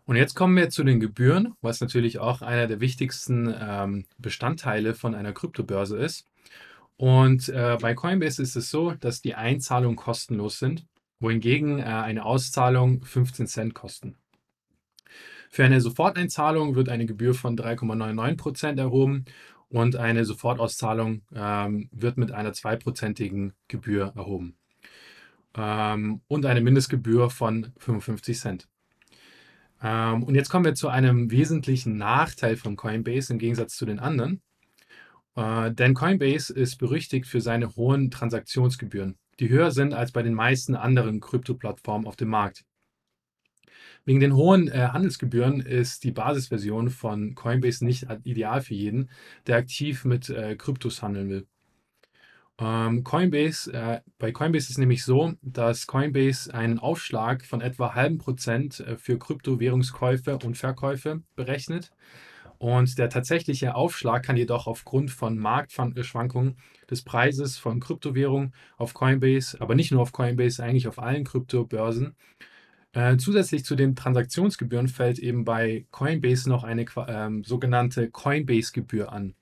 Und 0.04 0.16
jetzt 0.16 0.34
kommen 0.34 0.56
wir 0.56 0.70
zu 0.70 0.84
den 0.84 1.00
Gebühren, 1.00 1.54
was 1.60 1.80
natürlich 1.80 2.18
auch 2.18 2.40
einer 2.42 2.66
der 2.66 2.80
wichtigsten 2.80 3.54
ähm, 3.60 4.06
Bestandteile 4.18 4.94
von 4.94 5.14
einer 5.14 5.32
Kryptobörse 5.32 5.98
ist. 5.98 6.26
Und 6.96 7.48
äh, 7.50 7.76
bei 7.80 7.94
Coinbase 7.94 8.42
ist 8.42 8.56
es 8.56 8.70
so, 8.70 8.92
dass 8.92 9.20
die 9.20 9.34
Einzahlungen 9.34 9.96
kostenlos 9.96 10.58
sind 10.58 10.86
wohingegen 11.20 11.78
äh, 11.78 11.82
eine 11.82 12.24
Auszahlung 12.24 13.04
15 13.04 13.46
Cent 13.46 13.74
kosten. 13.74 14.16
Für 15.50 15.64
eine 15.64 15.80
Soforteinzahlung 15.80 16.74
wird 16.74 16.88
eine 16.88 17.06
Gebühr 17.06 17.34
von 17.34 17.56
3,99% 17.56 18.78
erhoben 18.78 19.24
und 19.68 19.96
eine 19.96 20.24
Sofortauszahlung 20.24 21.22
ähm, 21.34 21.88
wird 21.92 22.16
mit 22.16 22.32
einer 22.32 22.52
zweiprozentigen 22.52 23.52
Gebühr 23.68 24.12
erhoben 24.16 24.56
ähm, 25.54 26.20
und 26.28 26.46
eine 26.46 26.60
Mindestgebühr 26.60 27.30
von 27.30 27.72
55 27.78 28.38
Cent. 28.38 28.68
Ähm, 29.82 30.22
und 30.22 30.34
jetzt 30.34 30.48
kommen 30.48 30.64
wir 30.64 30.74
zu 30.74 30.88
einem 30.88 31.30
wesentlichen 31.30 31.96
Nachteil 31.96 32.56
von 32.56 32.76
Coinbase 32.76 33.32
im 33.32 33.38
Gegensatz 33.38 33.76
zu 33.76 33.86
den 33.86 33.98
anderen. 33.98 34.42
Äh, 35.36 35.72
denn 35.72 35.94
Coinbase 35.94 36.52
ist 36.52 36.76
berüchtigt 36.76 37.26
für 37.26 37.40
seine 37.40 37.76
hohen 37.76 38.10
Transaktionsgebühren 38.10 39.18
die 39.40 39.48
höher 39.48 39.70
sind 39.70 39.94
als 39.94 40.12
bei 40.12 40.22
den 40.22 40.34
meisten 40.34 40.74
anderen 40.74 41.20
Krypto-Plattformen 41.20 42.06
auf 42.06 42.16
dem 42.16 42.28
Markt. 42.28 42.64
Wegen 44.08 44.20
den 44.20 44.34
hohen 44.34 44.68
äh, 44.68 44.88
Handelsgebühren 44.90 45.60
ist 45.60 46.02
die 46.02 46.12
Basisversion 46.12 46.88
von 46.88 47.34
Coinbase 47.34 47.84
nicht 47.84 48.06
ideal 48.24 48.62
für 48.62 48.72
jeden, 48.72 49.10
der 49.46 49.58
aktiv 49.58 50.06
mit 50.06 50.30
äh, 50.30 50.56
Kryptos 50.56 51.02
handeln 51.02 51.28
will. 51.28 51.46
Ähm, 52.58 53.04
Coinbase, 53.04 53.70
äh, 53.70 54.00
bei 54.18 54.32
Coinbase 54.32 54.64
ist 54.64 54.70
es 54.70 54.78
nämlich 54.78 55.04
so, 55.04 55.34
dass 55.42 55.86
Coinbase 55.86 56.54
einen 56.54 56.78
Aufschlag 56.78 57.44
von 57.44 57.60
etwa 57.60 57.94
halben 57.94 58.16
Prozent 58.16 58.80
äh, 58.80 58.96
für 58.96 59.18
Kryptowährungskäufe 59.18 60.38
und 60.38 60.56
Verkäufe 60.56 61.20
berechnet. 61.36 61.90
Und 62.56 62.96
der 62.96 63.10
tatsächliche 63.10 63.74
Aufschlag 63.74 64.22
kann 64.22 64.38
jedoch 64.38 64.66
aufgrund 64.66 65.10
von 65.10 65.36
Marktschwankungen 65.36 66.56
des 66.90 67.04
Preises 67.04 67.58
von 67.58 67.78
Kryptowährungen 67.78 68.54
auf 68.78 68.94
Coinbase, 68.94 69.60
aber 69.60 69.74
nicht 69.74 69.92
nur 69.92 70.00
auf 70.00 70.12
Coinbase, 70.12 70.64
eigentlich 70.64 70.88
auf 70.88 70.98
allen 70.98 71.24
Kryptobörsen. 71.24 72.16
Äh, 72.92 73.16
zusätzlich 73.18 73.64
zu 73.64 73.76
den 73.76 73.94
Transaktionsgebühren 73.94 74.88
fällt 74.88 75.18
eben 75.18 75.44
bei 75.44 75.86
Coinbase 75.90 76.48
noch 76.48 76.64
eine 76.64 76.82
äh, 76.82 77.42
sogenannte 77.44 78.10
Coinbase-Gebühr 78.10 79.12
an, 79.12 79.34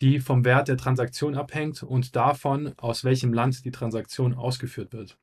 die 0.00 0.20
vom 0.20 0.44
Wert 0.44 0.68
der 0.68 0.76
Transaktion 0.76 1.34
abhängt 1.36 1.82
und 1.82 2.14
davon, 2.16 2.74
aus 2.76 3.04
welchem 3.04 3.32
Land 3.32 3.64
die 3.64 3.70
Transaktion 3.70 4.34
ausgeführt 4.34 4.92
wird. 4.92 5.16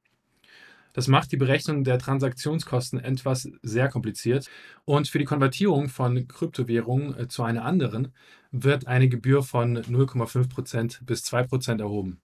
Das 0.97 1.07
macht 1.07 1.31
die 1.31 1.37
Berechnung 1.37 1.83
der 1.83 1.99
Transaktionskosten 1.99 2.99
etwas 2.99 3.47
sehr 3.61 3.87
kompliziert. 3.87 4.49
Und 4.83 5.07
für 5.07 5.19
die 5.19 5.25
Konvertierung 5.25 5.89
von 5.89 6.27
Kryptowährungen 6.27 7.15
äh, 7.19 7.27
zu 7.27 7.43
einer 7.43 7.65
anderen 7.65 8.13
wird 8.51 8.87
eine 8.87 9.07
Gebühr 9.07 9.43
von 9.43 9.77
0,5% 9.77 11.05
bis 11.05 11.23
2% 11.23 11.79
erhoben. 11.79 12.19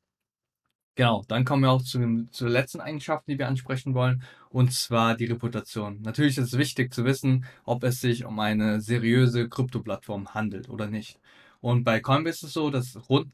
Genau, 0.95 1.23
dann 1.27 1.43
kommen 1.43 1.63
wir 1.63 1.71
auch 1.71 1.81
zu, 1.81 1.97
dem, 1.97 2.31
zu 2.31 2.43
der 2.45 2.53
letzten 2.53 2.79
Eigenschaft, 2.79 3.27
die 3.27 3.39
wir 3.39 3.47
ansprechen 3.47 3.95
wollen, 3.95 4.21
und 4.49 4.71
zwar 4.73 5.15
die 5.15 5.25
Reputation. 5.25 5.99
Natürlich 6.03 6.37
ist 6.37 6.53
es 6.53 6.57
wichtig 6.59 6.93
zu 6.93 7.03
wissen, 7.03 7.45
ob 7.65 7.83
es 7.83 7.99
sich 7.99 8.25
um 8.25 8.39
eine 8.39 8.79
seriöse 8.79 9.49
Krypto-Plattform 9.49 10.35
handelt 10.35 10.69
oder 10.69 10.87
nicht. 10.87 11.19
Und 11.61 11.83
bei 11.83 11.99
Coinbase 11.99 12.37
ist 12.37 12.43
es 12.43 12.53
so, 12.53 12.69
dass 12.69 13.09
rund 13.09 13.31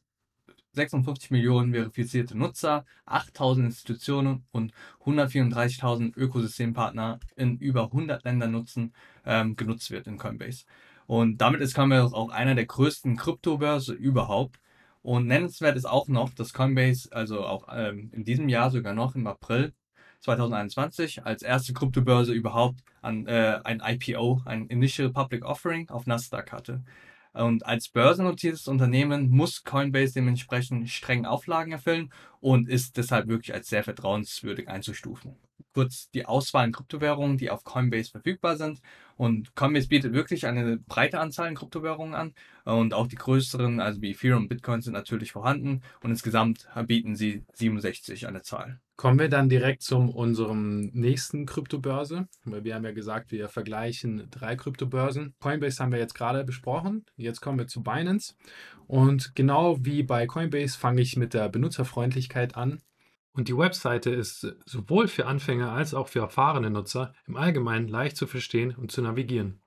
56 0.74 1.32
Millionen 1.32 1.74
verifizierte 1.74 2.38
Nutzer, 2.38 2.86
8000 3.06 3.66
Institutionen 3.66 4.46
und 4.52 4.72
134.000 5.04 6.16
Ökosystempartner 6.16 7.20
in 7.36 7.58
über 7.58 7.86
100 7.86 8.24
Ländern 8.24 8.52
nutzen, 8.52 8.94
ähm, 9.26 9.56
genutzt 9.58 9.92
wird 9.92 10.08
in 10.08 10.18
Coinbase. 10.18 10.66
Und 11.08 11.40
damit 11.40 11.60
ist 11.62 11.74
Coinbase 11.74 12.16
auch 12.16 12.30
einer 12.30 12.56
der 12.56 12.68
größten 12.68 13.18
Kryptobörse 13.18 13.94
überhaupt. 13.94 14.60
Und 15.10 15.26
nennenswert 15.26 15.76
ist 15.76 15.90
auch 15.90 16.08
noch, 16.08 16.30
dass 16.36 16.54
Coinbase, 16.54 17.12
also 17.12 17.44
auch 17.44 17.66
ähm, 17.76 18.12
in 18.14 18.26
diesem 18.26 18.48
Jahr 18.48 18.70
sogar 18.70 18.94
noch 18.94 19.16
im 19.16 19.26
April 19.26 19.74
2021 20.20 21.26
als 21.26 21.42
erste 21.42 21.74
Kryptobörse 21.74 22.32
überhaupt 22.32 22.82
an, 23.02 23.26
äh, 23.26 23.60
ein 23.64 23.82
IPO, 23.84 24.44
ein 24.46 24.68
Initial 24.68 25.10
Public 25.10 25.44
Offering 25.44 25.90
auf 25.90 26.06
Nasdaq 26.06 26.52
hatte. 26.52 26.84
Und 27.34 27.66
als 27.66 27.90
börsennotiertes 27.90 28.68
Unternehmen 28.68 29.32
muss 29.32 29.64
Coinbase 29.64 30.14
dementsprechend 30.14 30.88
strengen 30.92 31.26
Auflagen 31.26 31.72
erfüllen 31.72 32.14
und 32.40 32.70
ist 32.70 32.96
deshalb 32.96 33.28
wirklich 33.30 33.56
als 33.56 33.68
sehr 33.68 33.84
vertrauenswürdig 33.84 34.68
einzustufen. 34.70 35.38
Kurz 35.74 36.12
die 36.12 36.28
Auswahl 36.28 36.66
an 36.66 36.72
Kryptowährungen, 36.72 37.38
die 37.40 37.50
auf 37.50 37.64
Coinbase 37.64 38.12
verfügbar 38.12 38.58
sind. 38.58 38.80
Und 39.20 39.54
Coinbase 39.54 39.90
bietet 39.90 40.14
wirklich 40.14 40.48
eine 40.48 40.78
breite 40.78 41.20
Anzahl 41.20 41.50
an 41.50 41.56
Kryptowährungen 41.56 42.16
an. 42.16 42.34
Und 42.64 42.94
auch 42.94 43.06
die 43.06 43.18
größeren, 43.18 43.82
also 43.82 44.02
wie 44.02 44.12
Ethereum 44.12 44.44
und 44.44 44.48
Bitcoin, 44.48 44.82
sind 44.82 44.94
natürlich 44.94 45.34
vorhanden. 45.34 45.82
Und 46.02 46.12
insgesamt 46.12 46.70
bieten 46.88 47.18
sie 47.18 47.44
67 47.52 48.28
an 48.28 48.36
der 48.36 48.44
Zahl. 48.44 48.80
Kommen 48.96 49.20
wir 49.20 49.28
dann 49.28 49.50
direkt 49.50 49.82
zu 49.82 49.98
unserem 49.98 50.86
nächsten 50.94 51.46
Kryptobörse. 51.46 52.30
Wir 52.46 52.76
haben 52.76 52.86
ja 52.86 52.94
gesagt, 52.94 53.34
wir 53.34 53.50
vergleichen 53.50 54.26
drei 54.32 54.56
Kryptobörsen. 54.56 55.34
Coinbase 55.42 55.84
haben 55.84 55.92
wir 55.92 56.00
jetzt 56.00 56.16
gerade 56.16 56.46
besprochen. 56.46 57.06
Jetzt 57.18 57.42
kommen 57.42 57.60
wir 57.60 57.68
zu 57.68 57.84
Binance. 57.84 58.36
Und 58.88 59.36
genau 59.36 59.84
wie 59.84 60.02
bei 60.02 60.28
Coinbase 60.28 60.80
fange 60.80 61.02
ich 61.02 61.18
mit 61.18 61.34
der 61.34 61.50
Benutzerfreundlichkeit 61.50 62.56
an. 62.56 62.80
Und 63.34 63.48
die 63.48 63.58
Webseite 63.58 64.10
ist 64.10 64.56
sowohl 64.66 65.08
für 65.08 65.26
Anfänger 65.26 65.72
als 65.72 65.94
auch 65.94 66.08
für 66.08 66.20
erfahrene 66.20 66.70
Nutzer 66.70 67.14
im 67.28 67.38
Allgemeinen 67.38 67.88
leicht 67.88 68.18
zu 68.18 68.28
verstehen 68.28 68.76
und 68.76 68.92
zu 68.92 69.02
navigieren. 69.02 69.62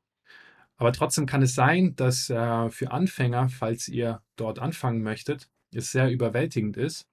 Aber 0.77 0.93
trotzdem 0.93 1.27
kann 1.27 1.43
es 1.43 1.55
sein, 1.55 1.95
dass 1.97 2.29
äh, 2.29 2.71
für 2.71 2.91
Anfänger, 2.91 3.49
falls 3.49 3.89
ihr 3.89 4.23
dort 4.37 4.59
anfangen 4.59 5.03
möchtet, 5.03 5.49
es 5.73 5.93
sehr 5.93 6.11
überwältigend 6.11 6.77
ist 6.77 7.07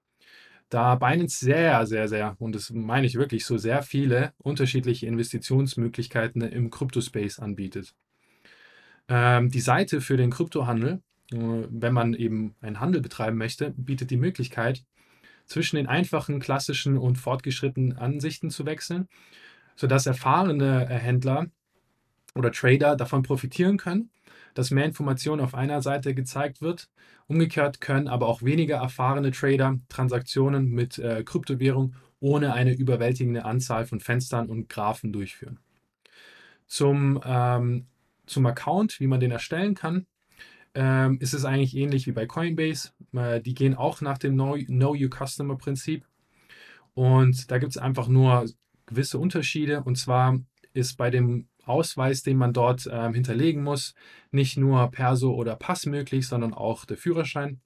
da 0.70 0.94
Binance 0.94 1.44
sehr, 1.44 1.84
sehr, 1.86 2.08
sehr, 2.08 2.36
und 2.38 2.54
das 2.54 2.70
meine 2.70 3.06
ich 3.06 3.16
wirklich 3.16 3.44
so, 3.44 3.58
sehr 3.58 3.82
viele 3.82 4.32
unterschiedliche 4.38 5.06
Investitionsmöglichkeiten 5.06 6.42
im 6.42 6.70
Kryptospace 6.70 7.40
anbietet. 7.40 7.94
Ähm, 9.08 9.50
die 9.50 9.60
Seite 9.60 10.00
für 10.00 10.16
den 10.16 10.30
Kryptohandel, 10.30 11.02
äh, 11.32 11.36
wenn 11.36 11.92
man 11.92 12.14
eben 12.14 12.54
einen 12.60 12.78
Handel 12.78 13.00
betreiben 13.00 13.36
möchte, 13.36 13.74
bietet 13.76 14.10
die 14.12 14.16
Möglichkeit, 14.16 14.84
zwischen 15.50 15.76
den 15.76 15.86
einfachen, 15.86 16.40
klassischen 16.40 16.96
und 16.96 17.16
fortgeschrittenen 17.16 17.98
Ansichten 17.98 18.50
zu 18.50 18.64
wechseln, 18.64 19.08
sodass 19.76 20.06
erfahrene 20.06 20.88
äh, 20.88 20.94
Händler 20.94 21.48
oder 22.34 22.52
Trader 22.52 22.96
davon 22.96 23.22
profitieren 23.22 23.76
können 23.76 24.10
dass 24.54 24.70
mehr 24.70 24.84
Informationen 24.84 25.40
auf 25.40 25.54
einer 25.54 25.82
Seite 25.82 26.14
gezeigt 26.14 26.60
wird. 26.60 26.88
Umgekehrt 27.26 27.80
können 27.80 28.08
aber 28.08 28.26
auch 28.26 28.42
weniger 28.42 28.76
erfahrene 28.76 29.30
Trader 29.30 29.78
Transaktionen 29.88 30.70
mit 30.70 30.98
äh, 30.98 31.22
Kryptowährung 31.24 31.94
ohne 32.20 32.52
eine 32.52 32.74
überwältigende 32.74 33.44
Anzahl 33.44 33.86
von 33.86 34.00
Fenstern 34.00 34.48
und 34.48 34.68
Graphen 34.68 35.12
durchführen. 35.12 35.58
Zum, 36.66 37.20
ähm, 37.24 37.86
zum 38.26 38.46
Account, 38.46 39.00
wie 39.00 39.06
man 39.06 39.20
den 39.20 39.30
erstellen 39.30 39.74
kann, 39.74 40.06
ähm, 40.74 41.18
ist 41.20 41.34
es 41.34 41.44
eigentlich 41.44 41.76
ähnlich 41.76 42.06
wie 42.06 42.12
bei 42.12 42.26
Coinbase. 42.26 42.90
Äh, 43.12 43.40
die 43.40 43.54
gehen 43.54 43.74
auch 43.74 44.00
nach 44.00 44.18
dem 44.18 44.34
Know, 44.34 44.56
Know 44.66 44.94
Your 44.94 45.10
Customer 45.10 45.56
Prinzip. 45.56 46.06
Und 46.94 47.50
da 47.50 47.58
gibt 47.58 47.70
es 47.70 47.78
einfach 47.78 48.08
nur 48.08 48.46
gewisse 48.86 49.18
Unterschiede. 49.18 49.82
Und 49.82 49.96
zwar 49.96 50.38
ist 50.72 50.96
bei 50.96 51.10
dem 51.10 51.48
Ausweis, 51.64 52.22
den 52.22 52.36
man 52.36 52.52
dort 52.52 52.88
ähm, 52.90 53.14
hinterlegen 53.14 53.62
muss. 53.62 53.94
Nicht 54.30 54.56
nur 54.56 54.90
Perso 54.90 55.34
oder 55.34 55.56
Pass 55.56 55.86
möglich, 55.86 56.26
sondern 56.26 56.54
auch 56.54 56.84
der 56.84 56.96
Führerschein. 56.96 57.60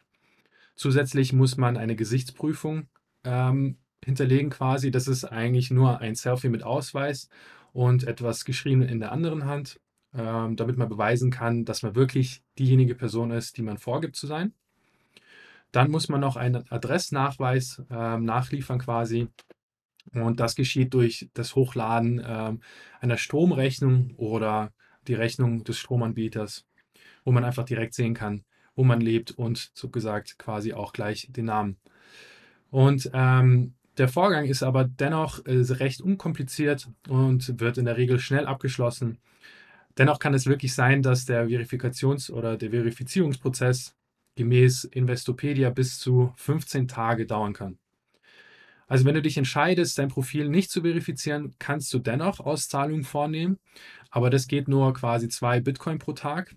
Zusätzlich 0.76 1.32
muss 1.32 1.56
man 1.56 1.76
eine 1.76 1.96
Gesichtsprüfung 1.96 2.88
ähm, 3.25 3.78
hinterlegen 4.04 4.50
quasi. 4.50 4.90
Das 4.90 5.08
ist 5.08 5.25
eigentlich 5.25 5.70
nur 5.70 6.00
ein 6.00 6.14
Selfie 6.14 6.49
mit 6.49 6.62
Ausweis 6.62 7.28
und 7.73 8.04
etwas 8.04 8.44
geschrieben 8.44 8.82
in 8.82 9.00
der 9.00 9.12
anderen 9.12 9.46
Hand, 9.46 9.80
ähm, 10.16 10.56
damit 10.56 10.76
man 10.76 10.88
beweisen 10.88 11.30
kann, 11.30 11.64
dass 11.64 11.83
man 11.83 11.94
wirklich 11.94 12.42
diejenige 12.59 12.94
Person 12.94 13.30
ist, 13.30 13.56
die 13.56 13.62
man 13.62 13.78
vorgibt 13.78 14.16
zu 14.16 14.26
sein. 14.26 14.52
Dann 15.73 15.90
muss 15.90 16.09
man 16.09 16.21
noch 16.21 16.37
einen 16.37 16.71
Adressnachweis 16.71 17.83
ähm, 17.90 18.25
nachliefern 18.25 18.78
quasi. 18.78 19.28
Und 20.12 20.38
das 20.38 20.54
geschieht 20.54 20.94
durch 20.94 21.28
das 21.35 21.56
Hochladen 21.56 22.23
ähm, 22.25 22.61
einer 23.00 23.16
Stromrechnung 23.16 24.14
oder 24.16 24.73
die 25.09 25.14
Rechnung 25.14 25.64
des 25.64 25.78
Stromanbieters, 25.78 26.64
wo 27.25 27.33
man 27.33 27.44
einfach 27.44 27.64
direkt 27.64 27.94
sehen 27.94 28.14
kann, 28.14 28.44
wo 28.76 28.85
man 28.85 29.00
lebt 29.00 29.33
und 29.33 29.73
so 29.75 29.88
gesagt 29.88 30.38
quasi 30.38 30.73
auch 30.73 30.92
gleich 30.92 31.26
den 31.30 31.47
Namen. 31.47 31.76
Und 32.71 33.11
ähm, 33.12 33.75
der 33.99 34.09
Vorgang 34.09 34.44
ist 34.44 34.62
aber 34.62 34.85
dennoch 34.85 35.44
äh, 35.47 35.61
recht 35.73 36.00
unkompliziert 36.00 36.88
und 37.09 37.61
wird 37.61 37.78
in 37.78 37.85
der 37.85 37.97
Regel 37.97 38.18
schnell 38.18 38.47
abgeschlossen. 38.47 39.18
Dennoch 39.99 40.19
kann 40.19 40.35
es 40.35 40.47
wirklich 40.47 40.75
sein, 40.75 41.03
dass 41.03 41.25
der 41.25 41.49
Verifikations- 41.49 42.31
oder 42.31 42.57
der 42.57 42.71
Verifizierungsprozess 42.71 43.95
gemäß 44.37 44.85
Investopedia 44.85 45.71
bis 45.71 45.99
zu 45.99 46.33
15 46.37 46.89
Tage 46.89 47.27
dauern 47.27 47.53
kann. 47.53 47.79
Also 48.87 49.05
wenn 49.05 49.15
du 49.15 49.23
dich 49.23 49.39
entscheidest, 49.39 49.99
dein 49.99 50.09
Profil 50.09 50.49
nicht 50.49 50.71
zu 50.71 50.83
verifizieren, 50.83 51.55
kannst 51.59 51.93
du 51.95 51.99
dennoch 51.99 52.41
Auszahlungen 52.41 53.05
vornehmen, 53.05 53.59
aber 54.11 54.31
das 54.31 54.47
geht 54.47 54.69
nur 54.69 54.93
quasi 54.93 55.29
zwei 55.29 55.61
Bitcoin 55.61 55.99
pro 55.99 56.13
Tag. 56.13 56.55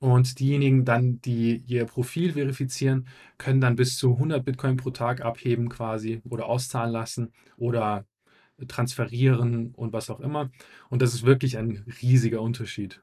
Und 0.00 0.40
diejenigen 0.40 0.84
dann, 0.84 1.20
die 1.20 1.62
ihr 1.68 1.84
Profil 1.84 2.32
verifizieren, 2.32 3.06
können 3.38 3.60
dann 3.60 3.76
bis 3.76 3.96
zu 3.98 4.14
100 4.14 4.44
Bitcoin 4.44 4.76
pro 4.76 4.90
Tag 4.90 5.20
abheben 5.20 5.68
quasi 5.68 6.20
oder 6.28 6.46
auszahlen 6.46 6.90
lassen 6.90 7.32
oder 7.56 8.04
transferieren 8.68 9.72
und 9.74 9.92
was 9.92 10.10
auch 10.10 10.20
immer. 10.20 10.50
Und 10.90 11.02
das 11.02 11.14
ist 11.14 11.24
wirklich 11.24 11.58
ein 11.58 11.84
riesiger 12.02 12.40
Unterschied. 12.40 13.00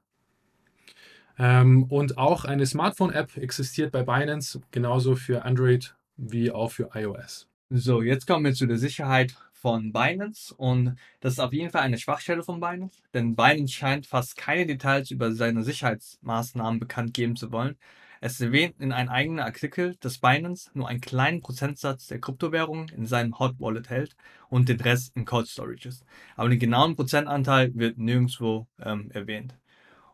Ähm, 1.38 1.84
und 1.84 2.18
auch 2.18 2.46
eine 2.46 2.66
Smartphone-App 2.66 3.38
existiert 3.38 3.92
bei 3.92 4.04
Binance, 4.04 4.62
genauso 4.72 5.16
für 5.16 5.46
Android 5.46 5.96
wie 6.18 6.52
auch 6.52 6.72
für 6.72 6.90
iOS. 6.94 7.48
So, 7.70 8.02
jetzt 8.02 8.28
kommen 8.28 8.46
wir 8.46 8.54
zu 8.54 8.66
der 8.66 8.78
Sicherheit 8.78 9.36
von 9.54 9.94
Binance 9.94 10.54
und 10.56 10.96
das 11.20 11.34
ist 11.34 11.40
auf 11.40 11.54
jeden 11.54 11.70
Fall 11.70 11.82
eine 11.82 11.98
Schwachstelle 11.98 12.44
von 12.44 12.60
Binance, 12.60 13.00
denn 13.14 13.36
Binance 13.36 13.74
scheint 13.74 14.06
fast 14.06 14.38
keine 14.38 14.66
Details 14.66 15.12
über 15.12 15.32
seine 15.32 15.64
Sicherheitsmaßnahmen 15.64 16.80
bekannt 16.80 17.14
geben 17.14 17.36
zu 17.36 17.52
wollen. 17.52 17.78
Es 18.22 18.42
erwähnt 18.42 18.76
in 18.80 18.92
einem 18.92 19.10
eigenen 19.10 19.40
Artikel, 19.40 19.96
dass 20.02 20.18
Binance 20.18 20.70
nur 20.74 20.90
einen 20.90 21.02
kleinen 21.02 21.42
Prozentsatz 21.42 22.08
der 22.08 22.20
Kryptowährungen 22.20 22.90
in 22.90 23.06
seinem 23.06 23.40
Hot 23.40 23.56
Wallet 23.60 23.90
hält 23.90 24.16
und 24.50 24.68
den 24.68 24.82
Rest 24.82 25.16
in 25.16 25.26
Cold 25.26 25.48
Storages. 25.48 26.04
Aber 26.36 26.50
den 26.50 26.60
genauen 26.60 26.96
Prozentanteil 26.96 27.72
wird 27.76 27.98
nirgendwo 27.98 28.68
ähm, 28.82 29.10
erwähnt. 29.12 29.56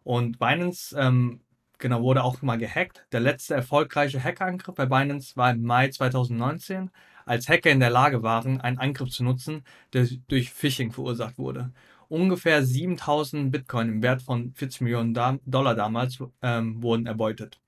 Und 0.04 0.38
Binance 0.38 0.96
ähm, 1.00 1.42
genau, 1.80 2.04
wurde 2.04 2.24
auch 2.24 2.42
mal 2.42 2.58
gehackt. 2.58 3.06
Der 3.12 3.22
letzte 3.22 3.56
erfolgreiche 3.56 4.24
Hackerangriff 4.24 4.76
bei 4.76 4.86
Binance 4.86 5.36
war 5.36 5.52
im 5.52 5.64
Mai 5.64 5.90
2019, 5.90 6.92
als 7.26 7.50
Hacker 7.50 7.72
in 7.72 7.80
der 7.80 7.90
Lage 7.90 8.22
waren, 8.22 8.62
einen 8.62 8.78
Angriff 8.78 9.10
zu 9.10 9.24
nutzen, 9.24 9.64
der 9.94 10.08
durch 10.28 10.52
Phishing 10.52 10.92
verursacht 10.92 11.38
wurde 11.40 11.72
ungefähr 12.08 12.64
7000 12.64 13.52
Bitcoin 13.52 13.90
im 13.90 14.04
Wert 14.04 14.22
von 14.22 14.54
40 14.54 14.82
Millionen 14.82 15.14
Dollar 15.46 15.76
damals 15.76 16.20
ähm, 16.42 16.82
wurden 16.82 17.08
erbeutet. 17.08 17.60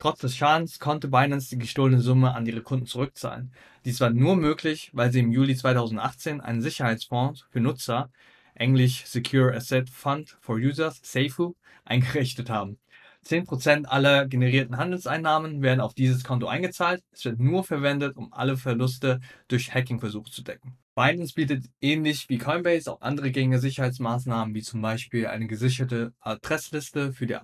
Trotz 0.00 0.20
des 0.20 0.34
Schadens 0.34 0.78
konnte 0.78 1.08
Binance 1.08 1.50
die 1.50 1.58
gestohlene 1.58 2.00
Summe 2.00 2.34
an 2.34 2.46
ihre 2.46 2.62
Kunden 2.62 2.86
zurückzahlen. 2.86 3.52
Dies 3.84 4.00
war 4.00 4.08
nur 4.08 4.34
möglich, 4.34 4.88
weil 4.94 5.12
sie 5.12 5.20
im 5.20 5.30
Juli 5.30 5.54
2018 5.54 6.40
einen 6.40 6.62
Sicherheitsfonds 6.62 7.44
für 7.50 7.60
Nutzer, 7.60 8.10
englisch 8.54 9.04
Secure 9.04 9.54
Asset 9.54 9.90
Fund 9.90 10.38
for 10.40 10.56
Users, 10.56 11.00
SAFU, 11.02 11.52
eingerichtet 11.84 12.48
haben. 12.48 12.78
10% 13.26 13.84
aller 13.84 14.26
generierten 14.26 14.78
Handelseinnahmen 14.78 15.60
werden 15.60 15.82
auf 15.82 15.92
dieses 15.92 16.24
Konto 16.24 16.46
eingezahlt. 16.46 17.04
Es 17.12 17.26
wird 17.26 17.38
nur 17.38 17.62
verwendet, 17.62 18.16
um 18.16 18.32
alle 18.32 18.56
Verluste 18.56 19.20
durch 19.48 19.74
Hacking-Versuche 19.74 20.30
zu 20.30 20.42
decken. 20.42 20.78
Binance 20.94 21.34
bietet 21.34 21.66
ähnlich 21.82 22.28
wie 22.30 22.38
Coinbase 22.38 22.90
auch 22.90 23.02
andere 23.02 23.30
gängige 23.30 23.60
Sicherheitsmaßnahmen, 23.60 24.54
wie 24.54 24.62
zum 24.62 24.80
Beispiel 24.80 25.26
eine 25.26 25.46
gesicherte 25.46 26.14
Adressliste 26.20 27.12
für 27.12 27.26
die 27.26 27.36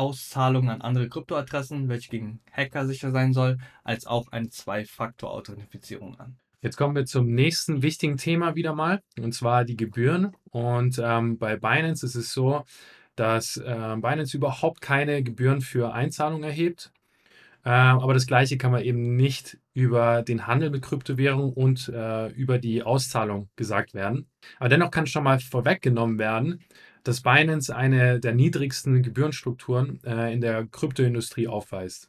Auszahlung 0.00 0.70
an 0.70 0.80
andere 0.80 1.10
Kryptoadressen, 1.10 1.90
welche 1.90 2.08
gegen 2.08 2.40
Hacker 2.50 2.86
sicher 2.86 3.10
sein 3.10 3.34
soll, 3.34 3.58
als 3.84 4.06
auch 4.06 4.32
eine 4.32 4.48
Zwei-Faktor-Authentifizierung 4.48 6.18
an. 6.18 6.38
Jetzt 6.62 6.78
kommen 6.78 6.96
wir 6.96 7.04
zum 7.04 7.26
nächsten 7.26 7.82
wichtigen 7.82 8.16
Thema 8.16 8.54
wieder 8.54 8.74
mal, 8.74 9.02
und 9.18 9.34
zwar 9.34 9.64
die 9.64 9.76
Gebühren. 9.76 10.34
Und 10.50 10.98
ähm, 11.02 11.36
bei 11.38 11.56
Binance 11.56 12.04
ist 12.04 12.14
es 12.14 12.32
so, 12.32 12.64
dass 13.14 13.58
äh, 13.58 13.96
Binance 13.96 14.36
überhaupt 14.36 14.80
keine 14.80 15.22
Gebühren 15.22 15.60
für 15.60 15.92
Einzahlungen 15.92 16.44
erhebt. 16.44 16.92
Äh, 17.62 17.68
aber 17.70 18.14
das 18.14 18.26
Gleiche 18.26 18.56
kann 18.56 18.72
man 18.72 18.82
eben 18.82 19.16
nicht 19.16 19.58
über 19.74 20.22
den 20.22 20.46
Handel 20.46 20.70
mit 20.70 20.82
Kryptowährungen 20.82 21.52
und 21.52 21.88
äh, 21.88 22.28
über 22.28 22.58
die 22.58 22.82
Auszahlung 22.82 23.50
gesagt 23.56 23.92
werden. 23.92 24.30
Aber 24.58 24.70
dennoch 24.70 24.90
kann 24.90 25.06
schon 25.06 25.24
mal 25.24 25.40
vorweggenommen 25.40 26.18
werden, 26.18 26.64
dass 27.04 27.22
Binance 27.22 27.74
eine 27.74 28.20
der 28.20 28.34
niedrigsten 28.34 29.02
Gebührenstrukturen 29.02 30.00
äh, 30.04 30.32
in 30.32 30.40
der 30.40 30.66
Kryptoindustrie 30.66 31.48
aufweist. 31.48 32.08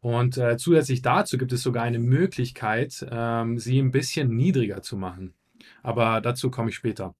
Und 0.00 0.38
äh, 0.38 0.56
zusätzlich 0.56 1.02
dazu 1.02 1.38
gibt 1.38 1.52
es 1.52 1.62
sogar 1.62 1.82
eine 1.82 1.98
Möglichkeit, 1.98 3.06
ähm, 3.10 3.58
sie 3.58 3.78
ein 3.80 3.90
bisschen 3.90 4.34
niedriger 4.36 4.80
zu 4.82 4.96
machen. 4.96 5.34
Aber 5.82 6.20
dazu 6.20 6.50
komme 6.50 6.70
ich 6.70 6.76
später. 6.76 7.14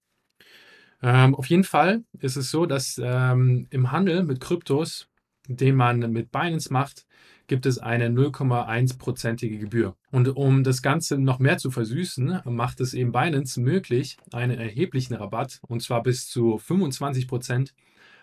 Ähm, 1.03 1.35
auf 1.35 1.47
jeden 1.47 1.65
Fall 1.65 2.05
ist 2.21 2.37
es 2.37 2.51
so, 2.51 2.67
dass 2.67 3.01
ähm, 3.03 3.67
im 3.71 3.93
Handel 3.93 4.25
mit 4.25 4.41
Kryptos, 4.41 5.09
den 5.49 5.77
man 5.77 5.99
mit 6.13 6.31
Binance 6.31 6.73
macht, 6.73 7.07
gibt 7.49 7.67
es 7.67 7.79
eine 7.79 8.09
0,1-prozentige 8.09 9.59
Gebühr. 9.59 9.97
Und 10.13 10.29
um 10.37 10.63
das 10.63 10.83
Ganze 10.83 11.19
noch 11.19 11.41
mehr 11.41 11.59
zu 11.59 11.71
versüßen, 11.71 12.43
macht 12.45 12.81
es 12.81 12.95
eben 12.95 13.11
Binance 13.11 13.61
möglich, 13.61 14.19
einen 14.33 14.59
erheblichen 14.59 15.15
Rabatt, 15.15 15.59
und 15.67 15.83
zwar 15.83 16.03
bis 16.03 16.29
zu 16.29 16.59
25 16.59 17.27
Prozent, 17.27 17.75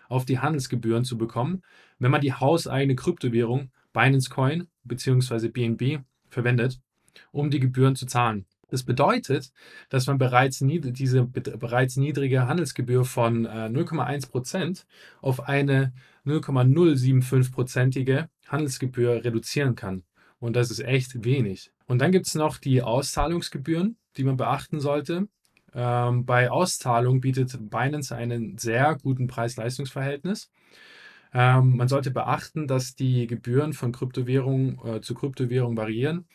auf 0.08 0.24
die 0.24 0.38
Handelsgebühren 0.38 1.04
zu 1.04 1.18
bekommen, 1.18 1.62
wenn 1.98 2.12
man 2.12 2.20
die 2.20 2.32
hauseigene 2.32 2.94
Kryptowährung 2.94 3.70
Binance 3.92 4.30
Coin 4.30 4.68
bzw. 4.84 5.48
BNB 5.48 6.04
verwendet, 6.28 6.80
um 7.32 7.50
die 7.50 7.60
Gebühren 7.60 7.96
zu 7.96 8.06
zahlen. 8.06 8.46
Das 8.68 8.82
bedeutet, 8.82 9.52
dass 9.90 10.06
man 10.06 10.18
bereits 10.18 10.58
diese 10.60 11.24
bereits 11.24 11.96
niedrige 11.96 12.48
Handelsgebühr 12.48 13.04
von 13.04 13.44
äh, 13.44 13.68
0,1% 13.68 14.84
auf 15.22 15.48
eine 15.48 15.92
0,075%ige 16.26 18.28
Handelsgebühr 18.46 19.24
reduzieren 19.24 19.74
kann. 19.74 20.02
Und 20.38 20.56
das 20.56 20.70
ist 20.70 20.80
echt 20.80 21.24
wenig. 21.24 21.72
Und 21.86 22.00
dann 22.00 22.12
gibt 22.12 22.26
es 22.26 22.34
noch 22.34 22.58
die 22.58 22.82
Auszahlungsgebühren, 22.82 23.96
die 24.16 24.24
man 24.24 24.36
beachten 24.36 24.80
sollte. 24.80 25.28
Ähm, 25.72 26.26
bei 26.26 26.50
Auszahlung 26.50 27.20
bietet 27.20 27.56
Binance 27.70 28.14
einen 28.14 28.58
sehr 28.58 28.96
guten 28.96 29.26
Preis-Leistungs-Verhältnis. 29.26 30.50
Ähm, 31.32 31.76
man 31.76 31.88
sollte 31.88 32.10
beachten, 32.10 32.66
dass 32.66 32.94
die 32.94 33.26
Gebühren 33.26 33.72
von 33.72 33.92
Kryptowährung 33.92 34.84
äh, 34.84 35.00
zu 35.00 35.14
Kryptowährung 35.14 35.76
variieren 35.76 36.26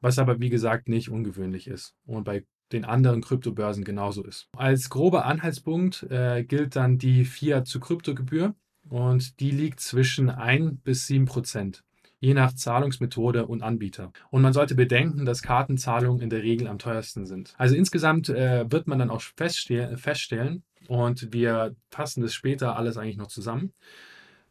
was 0.00 0.18
aber 0.18 0.40
wie 0.40 0.50
gesagt 0.50 0.88
nicht 0.88 1.10
ungewöhnlich 1.10 1.66
ist 1.66 1.94
und 2.06 2.24
bei 2.24 2.44
den 2.72 2.84
anderen 2.84 3.22
Kryptobörsen 3.22 3.84
genauso 3.84 4.24
ist. 4.24 4.48
Als 4.56 4.90
grober 4.90 5.24
Anhaltspunkt 5.24 6.02
äh, 6.10 6.44
gilt 6.44 6.76
dann 6.76 6.98
die 6.98 7.24
Fiat 7.24 7.66
zu 7.66 7.80
Kryptogebühr 7.80 8.54
und 8.88 9.40
die 9.40 9.50
liegt 9.50 9.80
zwischen 9.80 10.30
1 10.30 10.78
bis 10.84 11.06
7 11.06 11.26
Prozent, 11.26 11.84
je 12.18 12.34
nach 12.34 12.52
Zahlungsmethode 12.52 13.46
und 13.46 13.62
Anbieter. 13.62 14.12
Und 14.30 14.42
man 14.42 14.52
sollte 14.52 14.74
bedenken, 14.74 15.24
dass 15.24 15.42
Kartenzahlungen 15.42 16.22
in 16.22 16.30
der 16.30 16.42
Regel 16.42 16.68
am 16.68 16.78
teuersten 16.78 17.26
sind. 17.26 17.54
Also 17.58 17.74
insgesamt 17.74 18.28
äh, 18.28 18.70
wird 18.70 18.86
man 18.86 18.98
dann 18.98 19.10
auch 19.10 19.20
feststellen, 19.20 20.62
und 20.88 21.32
wir 21.32 21.74
fassen 21.90 22.22
das 22.22 22.34
später 22.34 22.76
alles 22.76 22.96
eigentlich 22.96 23.16
noch 23.16 23.28
zusammen, 23.28 23.72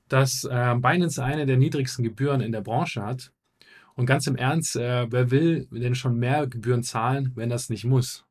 dass 0.07 0.43
äh, 0.43 0.75
Binance 0.75 1.23
eine 1.23 1.45
der 1.45 1.57
niedrigsten 1.57 2.03
Gebühren 2.03 2.41
in 2.41 2.51
der 2.51 2.61
Branche 2.61 3.03
hat 3.03 3.31
und 3.95 4.05
ganz 4.05 4.27
im 4.27 4.35
Ernst, 4.35 4.75
äh, 4.75 5.07
wer 5.09 5.31
will 5.31 5.67
denn 5.71 5.95
schon 5.95 6.17
mehr 6.17 6.47
Gebühren 6.47 6.83
zahlen, 6.83 7.31
wenn 7.35 7.49
das 7.49 7.69
nicht 7.69 7.85
muss? 7.85 8.25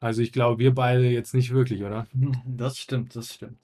Also 0.00 0.22
ich 0.22 0.32
glaube, 0.32 0.58
wir 0.58 0.74
beide 0.74 1.08
jetzt 1.08 1.34
nicht 1.34 1.52
wirklich, 1.52 1.82
oder? 1.82 2.06
Das 2.44 2.78
stimmt, 2.78 3.14
das 3.14 3.34
stimmt. 3.34 3.58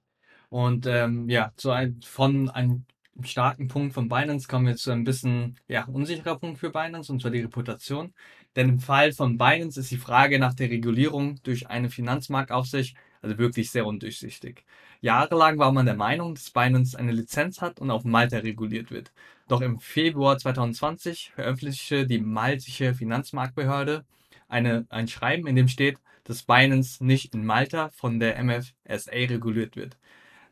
Und 0.49 0.87
ähm, 0.87 1.29
ja, 1.29 1.53
so 1.57 1.71
ein, 1.71 2.01
von 2.03 2.49
einem 2.51 2.85
starken 3.23 3.69
Punkt 3.69 3.95
von 3.95 4.09
Binance 4.09 4.49
kommen 4.49 4.67
wir 4.67 4.77
zu 4.77 4.93
ein 4.93 5.05
bisschen 5.05 5.57
ja, 5.69 5.85
unsicherer 5.85 6.39
Punkt 6.39 6.59
für 6.59 6.71
Binance, 6.71 7.13
und 7.13 7.21
zwar 7.21 7.31
die 7.31 7.41
Reputation. 7.41 8.15
Denn 8.57 8.69
im 8.69 8.81
Fall 8.81 9.13
von 9.13 9.39
Binance 9.39 9.81
ist 9.81 9.91
die 9.91 9.99
Frage 9.99 10.39
nach 10.39 10.55
der 10.55 10.71
Regulierung 10.71 11.41
durch 11.43 11.69
eine 11.69 11.91
Finanzmarktaufsicht 11.91 12.97
also 13.23 13.39
wirklich 13.39 13.71
sehr 13.71 13.87
undurchsichtig. 13.87 14.65
Jahrelang 15.01 15.59
war 15.59 15.73
man 15.73 15.87
der 15.87 15.97
Meinung, 15.97 16.35
dass 16.35 16.51
Binance 16.51 16.99
eine 16.99 17.13
Lizenz 17.13 17.61
hat 17.61 17.81
und 17.81 17.91
auf 17.91 18.05
Malta 18.05 18.39
reguliert 18.39 18.91
wird. 18.91 19.13
Doch 19.49 19.61
im 19.61 19.81
Februar 19.81 20.39
2020 20.39 21.33
veröffentlichte 21.35 22.07
die 22.07 22.19
maltische 22.21 22.95
Finanzmarktbehörde 22.95 24.05
eine, 24.49 24.87
ein 24.91 25.09
Schreiben, 25.09 25.47
in 25.47 25.57
dem 25.57 25.69
steht, 25.69 25.99
dass 26.25 26.43
Binance 26.43 27.05
nicht 27.05 27.35
in 27.35 27.45
Malta 27.45 27.91
von 27.91 28.21
der 28.21 28.43
MFSA 28.43 29.13
reguliert 29.13 29.77
wird. 29.77 29.97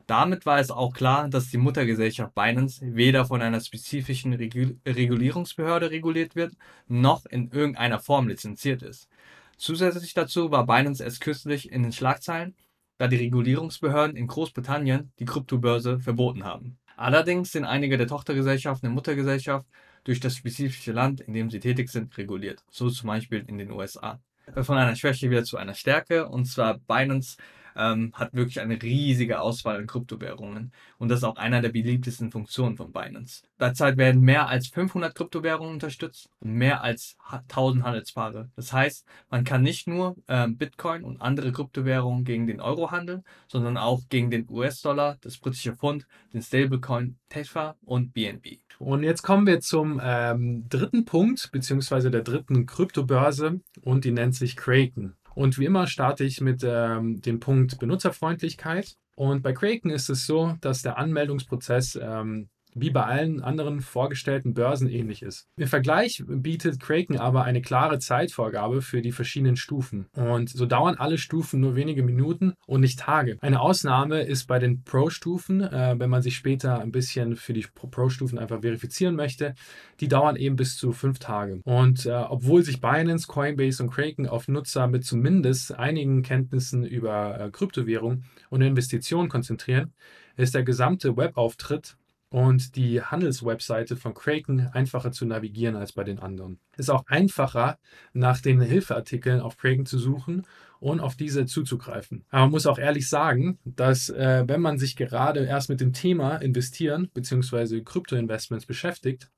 Damit 0.06 0.46
war 0.46 0.60
es 0.60 0.70
auch 0.70 0.92
klar, 0.92 1.28
dass 1.28 1.50
die 1.50 1.58
Muttergesellschaft 1.58 2.34
Binance 2.34 2.80
weder 2.94 3.24
von 3.24 3.42
einer 3.42 3.60
spezifischen 3.60 4.32
Regulierungsbehörde 4.34 5.90
reguliert 5.90 6.36
wird, 6.36 6.54
noch 6.86 7.26
in 7.26 7.50
irgendeiner 7.50 7.98
Form 7.98 8.28
lizenziert 8.28 8.82
ist. 8.82 9.08
Zusätzlich 9.56 10.14
dazu 10.14 10.50
war 10.50 10.66
Binance 10.66 11.02
erst 11.02 11.20
kürzlich 11.20 11.72
in 11.72 11.82
den 11.82 11.92
Schlagzeilen, 11.92 12.54
da 12.98 13.08
die 13.08 13.16
Regulierungsbehörden 13.16 14.16
in 14.16 14.28
Großbritannien 14.28 15.12
die 15.18 15.24
Kryptobörse 15.24 15.98
verboten 15.98 16.44
haben. 16.44 16.78
Allerdings 16.96 17.52
sind 17.52 17.64
einige 17.64 17.98
der 17.98 18.06
Tochtergesellschaften 18.06 18.88
der 18.88 18.94
Muttergesellschaft 18.94 19.66
durch 20.04 20.20
das 20.20 20.36
spezifische 20.36 20.92
Land, 20.92 21.20
in 21.20 21.34
dem 21.34 21.50
sie 21.50 21.60
tätig 21.60 21.90
sind, 21.90 22.16
reguliert, 22.16 22.64
so 22.70 22.88
zum 22.90 23.08
Beispiel 23.08 23.44
in 23.46 23.58
den 23.58 23.72
USA. 23.72 24.20
Von 24.62 24.78
einer 24.78 24.94
Schwäche 24.94 25.28
wieder 25.30 25.42
zu 25.42 25.56
einer 25.56 25.74
Stärke, 25.74 26.28
und 26.28 26.44
zwar 26.46 26.78
Binance 26.78 27.36
ähm, 27.76 28.12
hat 28.14 28.34
wirklich 28.34 28.60
eine 28.60 28.80
riesige 28.80 29.40
Auswahl 29.40 29.76
an 29.76 29.86
Kryptowährungen 29.86 30.72
und 30.98 31.08
das 31.08 31.18
ist 31.18 31.24
auch 31.24 31.36
einer 31.36 31.60
der 31.60 31.70
beliebtesten 31.70 32.30
Funktionen 32.30 32.76
von 32.76 32.92
Binance. 32.92 33.42
Derzeit 33.60 33.96
werden 33.96 34.20
mehr 34.22 34.48
als 34.48 34.68
500 34.68 35.14
Kryptowährungen 35.14 35.74
unterstützt 35.74 36.28
und 36.40 36.54
mehr 36.54 36.82
als 36.82 37.16
1000 37.30 37.84
Handelspaare. 37.84 38.50
Das 38.56 38.72
heißt, 38.72 39.06
man 39.30 39.44
kann 39.44 39.62
nicht 39.62 39.86
nur 39.86 40.16
äh, 40.26 40.48
Bitcoin 40.48 41.04
und 41.04 41.20
andere 41.20 41.52
Kryptowährungen 41.52 42.24
gegen 42.24 42.46
den 42.46 42.60
Euro 42.60 42.90
handeln, 42.90 43.24
sondern 43.48 43.76
auch 43.76 44.02
gegen 44.08 44.30
den 44.30 44.46
US-Dollar, 44.48 45.18
das 45.20 45.38
britische 45.38 45.74
Pfund, 45.74 46.06
den 46.32 46.42
Stablecoin 46.42 47.18
Tether 47.28 47.76
und 47.84 48.12
BNB. 48.12 48.58
Und 48.78 49.02
jetzt 49.02 49.22
kommen 49.22 49.46
wir 49.46 49.60
zum 49.60 50.00
ähm, 50.02 50.68
dritten 50.68 51.04
Punkt, 51.04 51.50
beziehungsweise 51.50 52.10
der 52.10 52.22
dritten 52.22 52.66
Kryptobörse 52.66 53.60
und 53.82 54.04
die 54.04 54.10
nennt 54.10 54.34
sich 54.34 54.56
Kraken. 54.56 55.16
Und 55.36 55.58
wie 55.58 55.66
immer 55.66 55.86
starte 55.86 56.24
ich 56.24 56.40
mit 56.40 56.62
ähm, 56.64 57.20
dem 57.20 57.40
Punkt 57.40 57.78
Benutzerfreundlichkeit. 57.78 58.94
Und 59.16 59.42
bei 59.42 59.52
Kraken 59.52 59.90
ist 59.90 60.08
es 60.08 60.24
so, 60.24 60.56
dass 60.62 60.80
der 60.80 60.96
Anmeldungsprozess 60.96 61.98
ähm, 62.00 62.48
wie 62.76 62.90
bei 62.90 63.04
allen 63.04 63.40
anderen 63.40 63.80
vorgestellten 63.80 64.52
Börsen 64.52 64.88
ähnlich 64.88 65.22
ist. 65.22 65.48
Im 65.56 65.66
Vergleich 65.66 66.22
bietet 66.26 66.78
Kraken 66.78 67.18
aber 67.18 67.44
eine 67.44 67.62
klare 67.62 67.98
Zeitvorgabe 67.98 68.82
für 68.82 69.00
die 69.00 69.12
verschiedenen 69.12 69.56
Stufen. 69.56 70.06
Und 70.12 70.50
so 70.50 70.66
dauern 70.66 70.96
alle 70.98 71.16
Stufen 71.16 71.60
nur 71.60 71.74
wenige 71.74 72.02
Minuten 72.02 72.52
und 72.66 72.82
nicht 72.82 72.98
Tage. 72.98 73.38
Eine 73.40 73.60
Ausnahme 73.60 74.20
ist 74.22 74.46
bei 74.46 74.58
den 74.58 74.82
Pro-Stufen, 74.84 75.62
äh, 75.62 75.94
wenn 75.98 76.10
man 76.10 76.20
sich 76.20 76.36
später 76.36 76.78
ein 76.80 76.92
bisschen 76.92 77.36
für 77.36 77.54
die 77.54 77.66
Pro-Stufen 77.74 78.38
einfach 78.38 78.60
verifizieren 78.60 79.16
möchte. 79.16 79.54
Die 80.00 80.08
dauern 80.08 80.36
eben 80.36 80.56
bis 80.56 80.76
zu 80.76 80.92
fünf 80.92 81.18
Tage. 81.18 81.60
Und 81.64 82.04
äh, 82.04 82.10
obwohl 82.12 82.62
sich 82.62 82.82
Binance, 82.82 83.26
Coinbase 83.26 83.82
und 83.82 83.90
Kraken 83.90 84.28
auf 84.28 84.48
Nutzer 84.48 84.86
mit 84.86 85.04
zumindest 85.04 85.74
einigen 85.74 86.22
Kenntnissen 86.22 86.84
über 86.84 87.40
äh, 87.40 87.50
Kryptowährung 87.50 88.24
und 88.50 88.60
Investitionen 88.60 89.30
konzentrieren, 89.30 89.94
ist 90.36 90.54
der 90.54 90.62
gesamte 90.62 91.16
Webauftritt 91.16 91.96
und 92.36 92.76
die 92.76 93.00
Handelswebseite 93.00 93.96
von 93.96 94.12
Kraken 94.12 94.68
einfacher 94.74 95.10
zu 95.10 95.24
navigieren 95.24 95.74
als 95.74 95.92
bei 95.92 96.04
den 96.04 96.18
anderen. 96.18 96.58
Es 96.72 96.80
ist 96.80 96.90
auch 96.90 97.06
einfacher, 97.06 97.78
nach 98.12 98.42
den 98.42 98.60
Hilfeartikeln 98.60 99.40
auf 99.40 99.56
Kraken 99.56 99.86
zu 99.86 99.98
suchen 99.98 100.46
und 100.78 101.00
auf 101.00 101.16
diese 101.16 101.46
zuzugreifen. 101.46 102.26
Aber 102.28 102.42
man 102.42 102.50
muss 102.50 102.66
auch 102.66 102.78
ehrlich 102.78 103.08
sagen, 103.08 103.58
dass 103.64 104.10
äh, 104.10 104.44
wenn 104.46 104.60
man 104.60 104.76
sich 104.76 104.96
gerade 104.96 105.46
erst 105.46 105.70
mit 105.70 105.80
dem 105.80 105.94
Thema 105.94 106.36
Investieren 106.36 107.08
bzw. 107.14 107.80
Kryptoinvestments 107.80 108.66
beschäftigt, 108.66 109.30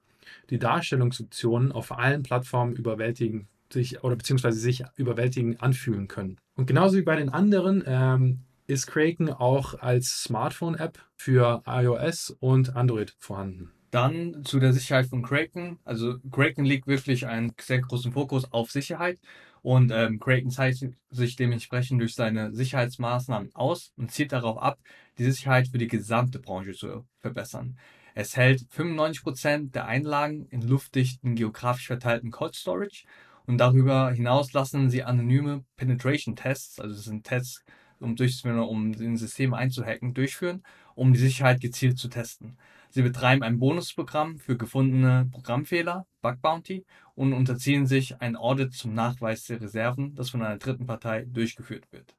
die 0.51 0.59
Darstellungsoptionen 0.59 1.71
auf 1.71 1.97
allen 1.97 2.25
Plattformen 2.25 2.75
überwältigen 2.75 3.47
sich 3.73 4.03
oder 4.03 4.17
beziehungsweise 4.17 4.59
sich 4.59 4.83
überwältigend 4.97 5.63
anfühlen 5.63 6.09
können. 6.09 6.37
Und 6.57 6.67
genauso 6.67 6.97
wie 6.97 7.03
bei 7.03 7.15
den 7.15 7.29
anderen 7.29 7.85
ähm, 7.87 8.41
ist 8.69 8.87
Kraken 8.87 9.33
auch 9.33 9.75
als 9.81 10.23
Smartphone-App 10.23 10.99
für 11.17 11.63
iOS 11.67 12.37
und 12.39 12.77
Android 12.77 13.17
vorhanden. 13.19 13.73
Dann 13.91 14.45
zu 14.45 14.61
der 14.61 14.75
Sicherheit 14.75 15.07
von 15.07 15.23
Kraken. 15.23 15.79
Also 15.85 16.19
Kraken 16.31 16.67
legt 16.67 16.87
wirklich 16.87 17.27
einen 17.27 17.55
sehr 17.59 17.81
großen 17.81 18.13
Fokus 18.13 18.53
auf 18.53 18.71
Sicherheit 18.71 19.19
und 19.63 19.91
ähm, 19.91 20.21
Kraken 20.21 20.51
zeichnet 20.51 20.95
sich 21.09 21.37
dementsprechend 21.37 22.01
durch 22.03 22.15
seine 22.15 22.53
Sicherheitsmaßnahmen 22.53 23.55
aus 23.55 23.93
und 23.97 24.13
zielt 24.13 24.33
darauf 24.33 24.59
ab, 24.59 24.79
die 25.17 25.25
Sicherheit 25.25 25.69
für 25.69 25.79
die 25.79 25.89
gesamte 25.89 26.39
Branche 26.39 26.73
zu 26.73 27.07
verbessern. 27.21 27.79
Es 28.15 28.37
hält 28.37 28.61
95% 28.77 29.71
der 29.71 29.87
Einlagen 29.87 30.47
in 30.51 30.61
luftdichten, 30.61 31.37
geografisch 31.37 31.87
verteilten 31.87 32.31
Cold 32.31 32.55
Storage 32.55 33.07
und 33.47 33.57
darüber 33.57 34.11
hinaus 34.11 34.53
lassen 34.53 34.91
sie 34.91 35.05
anonyme 35.05 35.65
Penetration 35.77 36.37
Tests, 36.37 36.79
also 36.79 36.95
das 36.95 37.05
sind 37.05 37.25
Tests, 37.25 37.65
um 38.01 38.17
durchzuführen, 38.17 38.59
um 38.61 38.93
den 38.93 39.17
System 39.17 39.55
einzuhacken, 39.55 40.15
durchführen, 40.15 40.63
um 40.95 41.13
die 41.13 41.19
Sicherheit 41.19 41.61
gezielt 41.61 41.99
zu 41.99 42.09
testen. 42.09 42.57
Sie 42.91 43.03
betreiben 43.03 43.43
ein 43.43 43.59
Bonusprogramm 43.59 44.39
für 44.39 44.57
gefundene 44.57 45.29
Programmfehler, 45.31 46.07
Bug 46.23 46.41
Bounty, 46.41 46.85
und 47.15 47.33
unterziehen 47.33 47.87
sich 47.87 48.21
ein 48.21 48.37
Audit 48.37 48.73
zum 48.73 48.95
Nachweis 48.95 49.45
der 49.45 49.61
Reserven, 49.61 50.15
das 50.15 50.31
von 50.31 50.43
einer 50.43 50.59
dritten 50.59 50.87
Partei 50.87 51.25
durchgeführt 51.25 51.91
wird. 51.91 52.17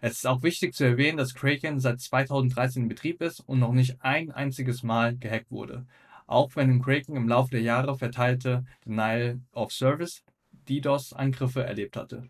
Es 0.00 0.12
ist 0.12 0.26
auch 0.26 0.42
wichtig 0.42 0.74
zu 0.74 0.84
erwähnen, 0.84 1.18
dass 1.18 1.34
Kraken 1.34 1.80
seit 1.80 2.00
2013 2.00 2.84
in 2.84 2.88
Betrieb 2.88 3.20
ist 3.22 3.40
und 3.40 3.58
noch 3.58 3.72
nicht 3.72 3.96
ein 4.00 4.30
einziges 4.30 4.82
Mal 4.82 5.16
gehackt 5.16 5.50
wurde. 5.50 5.86
Auch 6.26 6.56
wenn 6.56 6.70
in 6.70 6.82
Kraken 6.82 7.16
im 7.16 7.28
Laufe 7.28 7.50
der 7.50 7.62
Jahre 7.62 7.96
verteilte 7.96 8.64
Denial 8.84 9.40
of 9.52 9.72
Service 9.72 10.22
DDoS-Angriffe 10.68 11.62
erlebt 11.64 11.96
hatte. 11.96 12.28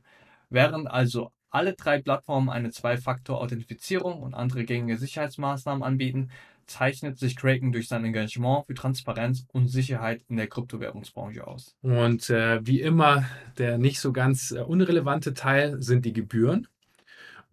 Während 0.50 0.88
also 0.88 1.32
alle 1.50 1.74
drei 1.74 2.00
Plattformen 2.00 2.50
eine 2.50 2.70
Zwei-Faktor-Authentifizierung 2.70 4.22
und 4.22 4.34
andere 4.34 4.64
gängige 4.64 4.98
Sicherheitsmaßnahmen 4.98 5.82
anbieten, 5.82 6.30
zeichnet 6.66 7.18
sich 7.18 7.36
Kraken 7.36 7.72
durch 7.72 7.88
sein 7.88 8.04
Engagement 8.04 8.66
für 8.66 8.74
Transparenz 8.74 9.46
und 9.52 9.68
Sicherheit 9.68 10.22
in 10.28 10.36
der 10.36 10.48
Kryptowährungsbranche 10.48 11.46
aus. 11.46 11.74
Und 11.82 12.28
äh, 12.30 12.66
wie 12.66 12.80
immer, 12.80 13.24
der 13.58 13.78
nicht 13.78 14.00
so 14.00 14.12
ganz 14.12 14.50
äh, 14.50 14.60
unrelevante 14.60 15.34
Teil 15.34 15.80
sind 15.80 16.04
die 16.04 16.12
Gebühren. 16.12 16.66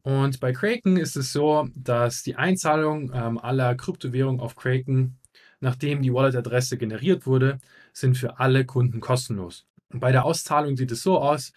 Und 0.01 0.39
bei 0.39 0.51
Kraken 0.51 0.97
ist 0.97 1.15
es 1.15 1.31
so, 1.31 1.69
dass 1.75 2.23
die 2.23 2.35
Einzahlung 2.35 3.11
ähm, 3.13 3.37
aller 3.37 3.75
Kryptowährungen 3.75 4.41
auf 4.41 4.55
Kraken, 4.55 5.17
nachdem 5.61 6.01
die 6.01 6.13
Wallet-Adresse 6.13 6.77
generiert 6.77 7.25
wurde, 7.25 7.59
sind 7.93 8.17
für 8.17 8.39
alle 8.39 8.65
Kunden 8.65 8.99
kostenlos. 8.99 9.65
Und 9.89 10.01
bei 10.01 10.11
der 10.11 10.25
Auszahlung 10.25 10.75
sieht 10.75 10.91
es 10.91 11.03
so 11.03 11.19
aus, 11.19 11.53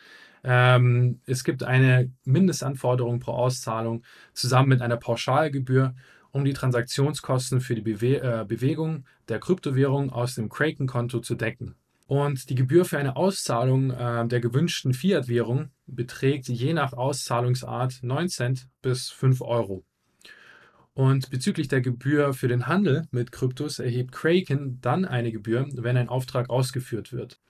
ähm, 0.49 1.21
es 1.27 1.43
gibt 1.43 1.65
eine 1.65 2.13
Mindestanforderung 2.25 3.19
pro 3.19 3.33
Auszahlung 3.33 4.05
zusammen 4.33 4.69
mit 4.69 4.81
einer 4.81 4.97
Pauschalgebühr, 4.97 5.97
um 6.31 6.45
die 6.45 6.53
Transaktionskosten 6.53 7.61
für 7.61 7.75
die 7.75 7.81
Bewe 7.81 8.21
äh, 8.21 8.45
Bewegung 8.47 9.05
der 9.29 9.41
Kryptowährung 9.41 10.11
aus 10.11 10.37
dem 10.37 10.49
Kraken-Konto 10.49 11.19
zu 11.19 11.35
decken. 11.35 11.75
Und 12.07 12.49
die 12.49 12.55
Gebühr 12.55 12.85
für 12.85 12.99
eine 12.99 13.17
Auszahlung 13.17 13.91
äh, 13.91 14.29
der 14.29 14.39
gewünschten 14.39 14.95
Fiat-Währung 14.95 15.71
beträgt 15.89 16.47
je 16.49 16.73
nach 16.75 16.93
Auszahlungsart 16.93 17.99
9 18.03 18.29
Cent 18.29 18.69
bis 18.83 19.11
5 19.11 19.41
Euro. 19.41 19.85
Und 20.95 21.29
bezüglich 21.31 21.67
der 21.67 21.81
Gebühr 21.81 22.35
für 22.35 22.47
den 22.47 22.69
Handel 22.69 23.09
mit 23.11 23.33
Kryptos 23.33 23.81
erhebt 23.81 24.13
Kraken 24.13 24.81
dann 24.81 25.05
eine 25.05 25.33
Gebühr, 25.33 25.67
wenn 25.73 25.97
ein 25.97 26.09
Auftrag 26.09 26.51
ausgeführt 26.51 27.13
wird. 27.13 27.41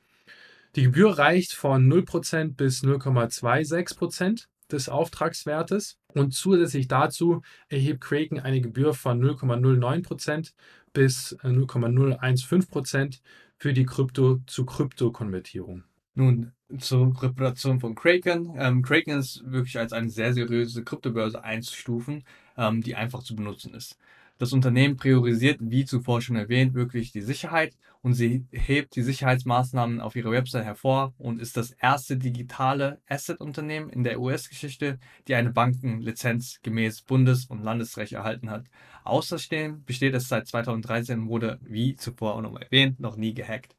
Die 0.77 0.83
Gebühr 0.83 1.17
reicht 1.17 1.55
von 1.55 1.91
0% 1.91 2.55
bis 2.55 2.83
0,26% 2.85 4.47
des 4.71 4.91
Auftragswertes 4.91 5.97
und 6.13 6.35
zusätzlich 6.35 6.87
dazu 6.87 7.41
erhebt 7.71 8.03
Kraken 8.03 8.41
eine 8.41 8.61
Gebühr 8.61 8.93
von 8.93 9.19
0,09% 9.23 10.53
bis 10.93 11.35
0,015% 11.43 13.21
für 13.57 13.73
die 13.73 13.87
Krypto-zu-Krypto-Konvertierung. 13.87 15.85
Nun 16.15 16.53
zur 16.79 17.23
Reputation 17.23 17.81
von 17.81 17.95
Kraken. 17.95 18.53
Ähm, 18.59 18.83
Kraken 18.83 19.19
ist 19.19 19.51
wirklich 19.51 19.79
als 19.79 19.95
eine 19.95 20.11
sehr 20.11 20.35
seriöse 20.35 20.85
Kryptobörse 20.85 21.43
einzustufen, 21.43 22.25
ähm, 22.59 22.83
die 22.83 22.97
einfach 22.97 23.23
zu 23.23 23.35
benutzen 23.35 23.73
ist. 23.73 23.97
Das 24.39 24.53
Unternehmen 24.53 24.97
priorisiert, 24.97 25.59
wie 25.63 25.87
zuvor 25.87 26.21
schon 26.21 26.37
erwähnt, 26.37 26.75
wirklich 26.75 27.11
die 27.11 27.23
Sicherheit 27.23 27.75
und 28.03 28.13
sie 28.13 28.45
hebt 28.53 28.95
die 28.95 29.03
Sicherheitsmaßnahmen 29.03 30.01
auf 30.01 30.15
ihrer 30.15 30.31
Website 30.31 30.65
hervor 30.65 31.15
und 31.17 31.41
ist 31.41 31.57
das 31.57 31.71
erste 31.71 32.19
digitale 32.19 33.01
Asset-Unternehmen 33.09 33.89
in 33.89 34.05
der 34.05 34.21
US-Geschichte, 34.21 34.99
die 35.27 35.35
eine 35.35 35.53
Bankenlizenz 35.53 36.61
gemäß 36.63 37.01
Bundes- 37.01 37.47
und 37.47 37.63
Landesrecht 37.63 38.13
erhalten 38.13 38.51
hat. 38.51 38.67
Außerdem 39.05 39.85
besteht 39.85 40.15
es 40.15 40.29
seit 40.29 40.47
2013 40.47 41.21
und 41.21 41.29
wurde, 41.29 41.59
wie 41.63 41.97
zuvor 41.97 42.35
auch 42.35 42.43
noch 42.43 42.61
erwähnt, 42.61 43.01
noch 43.01 43.17
nie 43.17 43.33
gehackt. 43.33 43.75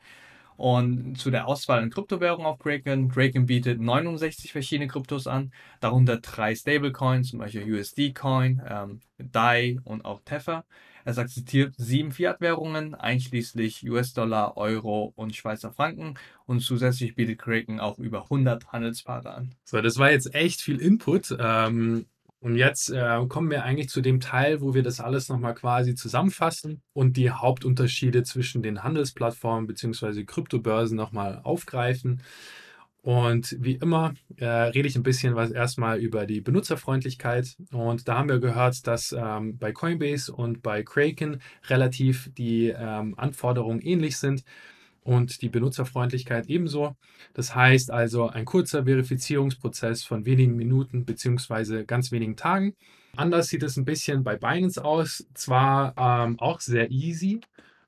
Und 0.58 1.16
zu 1.18 1.32
der 1.32 1.48
Auswahl 1.48 1.80
an 1.80 1.92
Kryptowährungen 1.92 2.48
auf 2.48 2.60
Kraken. 2.60 3.10
Kraken 3.10 3.46
bietet 3.46 3.80
69 3.80 4.52
verschiedene 4.52 4.88
Kryptos 4.88 5.28
an, 5.28 5.54
darunter 5.80 6.18
drei 6.18 6.56
Stablecoins, 6.56 7.30
zum 7.30 7.40
Beispiel 7.40 7.72
USD 7.72 8.12
Coin, 8.14 8.62
ähm, 8.68 9.00
DAI 9.20 9.78
und 9.84 10.04
auch 10.04 10.22
Tether. 10.26 10.66
Es 11.06 11.18
akzeptiert 11.18 11.74
sieben 11.78 12.12
Fiat-Währungen, 12.12 12.94
einschließlich 12.94 13.90
US-Dollar, 13.90 14.58
Euro 14.58 15.14
und 15.16 15.34
Schweizer 15.36 15.72
Franken. 15.72 16.16
Und 16.46 16.60
zusätzlich 16.60 17.16
bietet 17.16 17.40
Kraken 17.40 17.80
auch 17.80 17.98
über 17.98 18.24
100 18.24 18.74
Handelspaare 18.74 19.34
an. 19.34 19.56
So, 19.64 19.80
das 19.80 19.98
war 20.00 20.12
jetzt 20.12 20.36
echt 20.36 20.60
viel 20.60 20.82
Input. 20.82 21.34
Ähm, 21.40 22.08
und 22.48 22.56
jetzt 22.56 22.90
äh, 22.92 23.26
kommen 23.28 23.52
wir 23.52 23.66
eigentlich 23.66 23.90
zu 23.90 24.00
dem 24.00 24.22
Teil, 24.22 24.62
wo 24.62 24.74
wir 24.74 24.82
das 24.82 25.02
alles 25.02 25.28
nochmal 25.28 25.54
quasi 25.54 25.96
zusammenfassen 25.96 26.82
und 26.94 27.18
die 27.18 27.30
Hauptunterschiede 27.30 28.24
zwischen 28.24 28.64
den 28.64 28.84
Handelsplattformen 28.84 29.68
bzw. 29.68 30.24
Kryptobörsen 30.24 30.96
nochmal 30.96 31.42
aufgreifen. 31.44 32.24
Und 33.02 33.58
wie 33.60 33.76
immer 33.76 34.14
äh, 34.38 34.46
rede 34.46 34.88
ich 34.88 34.96
ein 34.96 35.04
bisschen 35.04 35.36
was 35.36 35.52
erstmal 35.52 36.00
über 36.00 36.26
die 36.26 36.40
Benutzerfreundlichkeit. 36.40 37.58
Und 37.74 38.08
da 38.08 38.18
haben 38.18 38.30
wir 38.30 38.40
gehört, 38.40 38.88
dass 38.88 39.12
ähm, 39.12 39.58
bei 39.58 39.74
Coinbase 39.74 40.32
und 40.34 40.64
bei 40.64 40.84
Kraken 40.84 41.42
relativ 41.68 42.32
die 42.38 42.70
ähm, 42.70 43.14
Anforderungen 43.18 43.82
ähnlich 43.82 44.18
sind 44.18 44.46
und 45.08 45.42
die 45.42 45.48
Benutzerfreundlichkeit 45.48 46.48
ebenso. 46.48 46.96
Das 47.34 47.56
heißt 47.56 47.92
also 47.92 48.28
ein 48.28 48.44
kurzer 48.44 48.84
Verifizierungsprozess 48.84 50.04
von 50.04 50.26
wenigen 50.26 50.58
Minuten 50.58 51.06
bzw. 51.06 51.86
ganz 51.86 52.12
wenigen 52.12 52.36
Tagen. 52.36 52.74
Anders 53.16 53.48
sieht 53.48 53.64
es 53.64 53.78
ein 53.78 53.86
bisschen 53.86 54.24
bei 54.24 54.36
Binance 54.36 54.84
aus, 54.84 55.26
zwar 55.34 55.94
ähm, 55.98 56.38
auch 56.40 56.60
sehr 56.60 56.92
easy, 56.92 57.40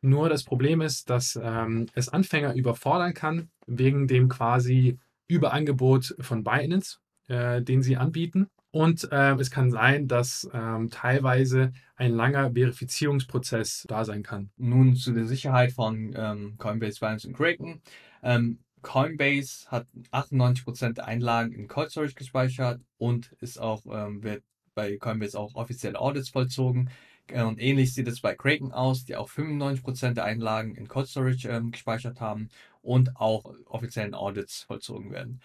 nur 0.02 0.30
das 0.30 0.44
Problem 0.44 0.80
ist, 0.80 1.10
dass 1.10 1.38
ähm, 1.42 1.88
es 1.94 2.08
Anfänger 2.08 2.56
überfordern 2.56 3.14
kann, 3.14 3.50
wegen 3.68 4.08
dem 4.08 4.30
quasi 4.30 4.98
Überangebot 5.28 6.16
von 6.22 6.46
Binance, 6.46 7.00
äh, 7.28 7.62
den 7.62 7.84
sie 7.84 7.98
anbieten. 7.98 8.48
Und 8.72 9.12
äh, 9.12 9.34
es 9.36 9.50
kann 9.50 9.72
sein, 9.72 10.08
dass 10.08 10.48
ähm, 10.54 10.90
teilweise 10.92 11.74
ein 11.96 12.12
langer 12.12 12.52
Verifizierungsprozess 12.54 13.86
da 13.88 14.06
sein 14.06 14.22
kann. 14.22 14.52
Nun 14.58 14.96
zu 14.96 15.12
der 15.12 15.26
Sicherheit 15.26 15.72
von 15.72 16.14
ähm, 16.16 16.56
Coinbase, 16.58 17.00
Binance 17.00 17.28
und 17.28 17.34
Kraken. 17.36 17.82
Ähm, 18.22 18.60
Coinbase 18.82 19.66
hat 19.70 19.88
98% 20.12 20.94
der 20.94 21.06
Einlagen 21.06 21.52
in 21.52 21.68
Cold 21.68 21.92
Storage 21.92 22.14
gespeichert 22.14 22.82
und 22.98 23.32
ist 23.40 23.60
auch, 23.60 23.86
ähm, 23.88 24.24
wird 24.24 24.44
bei 24.76 24.98
Coinbase 24.98 25.38
auch 25.38 25.56
offizielle 25.56 26.00
Audits 26.00 26.30
vollzogen. 26.30 26.90
Äh, 27.28 27.42
Und 27.44 27.60
ähnlich 27.60 27.94
sieht 27.94 28.08
es 28.08 28.22
bei 28.22 28.36
Kraken 28.36 28.72
aus, 28.72 29.04
die 29.06 29.16
auch 29.16 29.30
95% 29.30 30.14
der 30.14 30.26
Einlagen 30.26 30.76
in 30.76 30.88
Cold 30.88 31.08
Storage 31.08 31.50
ähm, 31.50 31.72
gespeichert 31.72 32.22
haben 32.22 32.50
und 32.82 33.16
auch 33.18 33.46
offiziellen 33.66 34.14
Audits 34.14 34.64
vollzogen 34.64 35.12
werden. 35.12 35.42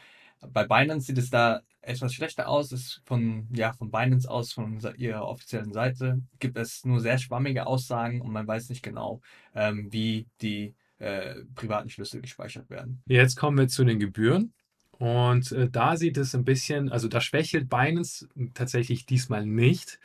Bei 0.52 0.66
Binance 0.66 1.06
sieht 1.06 1.18
es 1.18 1.30
da 1.30 1.60
etwas 1.82 2.14
schlechter 2.14 2.48
aus. 2.48 2.72
Ist 2.72 3.02
von, 3.04 3.48
ja, 3.54 3.72
von 3.72 3.90
Binance 3.90 4.30
aus, 4.30 4.52
von 4.52 4.80
ihrer 4.96 5.26
offiziellen 5.26 5.72
Seite, 5.72 6.20
gibt 6.38 6.56
es 6.56 6.84
nur 6.84 7.00
sehr 7.00 7.18
schwammige 7.18 7.66
Aussagen 7.66 8.20
und 8.20 8.32
man 8.32 8.46
weiß 8.46 8.68
nicht 8.68 8.82
genau, 8.82 9.20
ähm, 9.54 9.92
wie 9.92 10.26
die 10.40 10.74
äh, 10.98 11.36
privaten 11.54 11.90
Schlüssel 11.90 12.20
gespeichert 12.20 12.70
werden. 12.70 13.02
Jetzt 13.06 13.36
kommen 13.36 13.58
wir 13.58 13.68
zu 13.68 13.84
den 13.84 13.98
Gebühren. 13.98 14.52
Und 14.98 15.50
äh, 15.52 15.68
da 15.68 15.96
sieht 15.96 16.16
es 16.16 16.34
ein 16.34 16.44
bisschen, 16.44 16.90
also 16.90 17.08
da 17.08 17.20
schwächelt 17.20 17.68
Binance 17.68 18.28
tatsächlich 18.54 19.06
diesmal 19.06 19.44
nicht. 19.44 19.98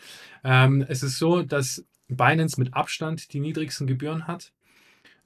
Ähm, 0.43 0.83
es 0.87 1.03
ist 1.03 1.19
so, 1.19 1.43
dass 1.43 1.85
Binance 2.07 2.59
mit 2.59 2.73
Abstand 2.73 3.31
die 3.33 3.39
niedrigsten 3.39 3.85
Gebühren 3.85 4.27
hat 4.27 4.51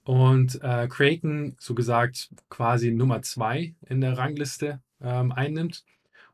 und 0.03 0.61
äh, 0.61 0.87
Kraken, 0.89 1.55
so 1.59 1.73
gesagt, 1.73 2.29
quasi 2.49 2.91
Nummer 2.91 3.21
zwei 3.21 3.73
in 3.87 4.01
der 4.01 4.17
Rangliste 4.17 4.81
ähm, 5.03 5.31
einnimmt. 5.31 5.83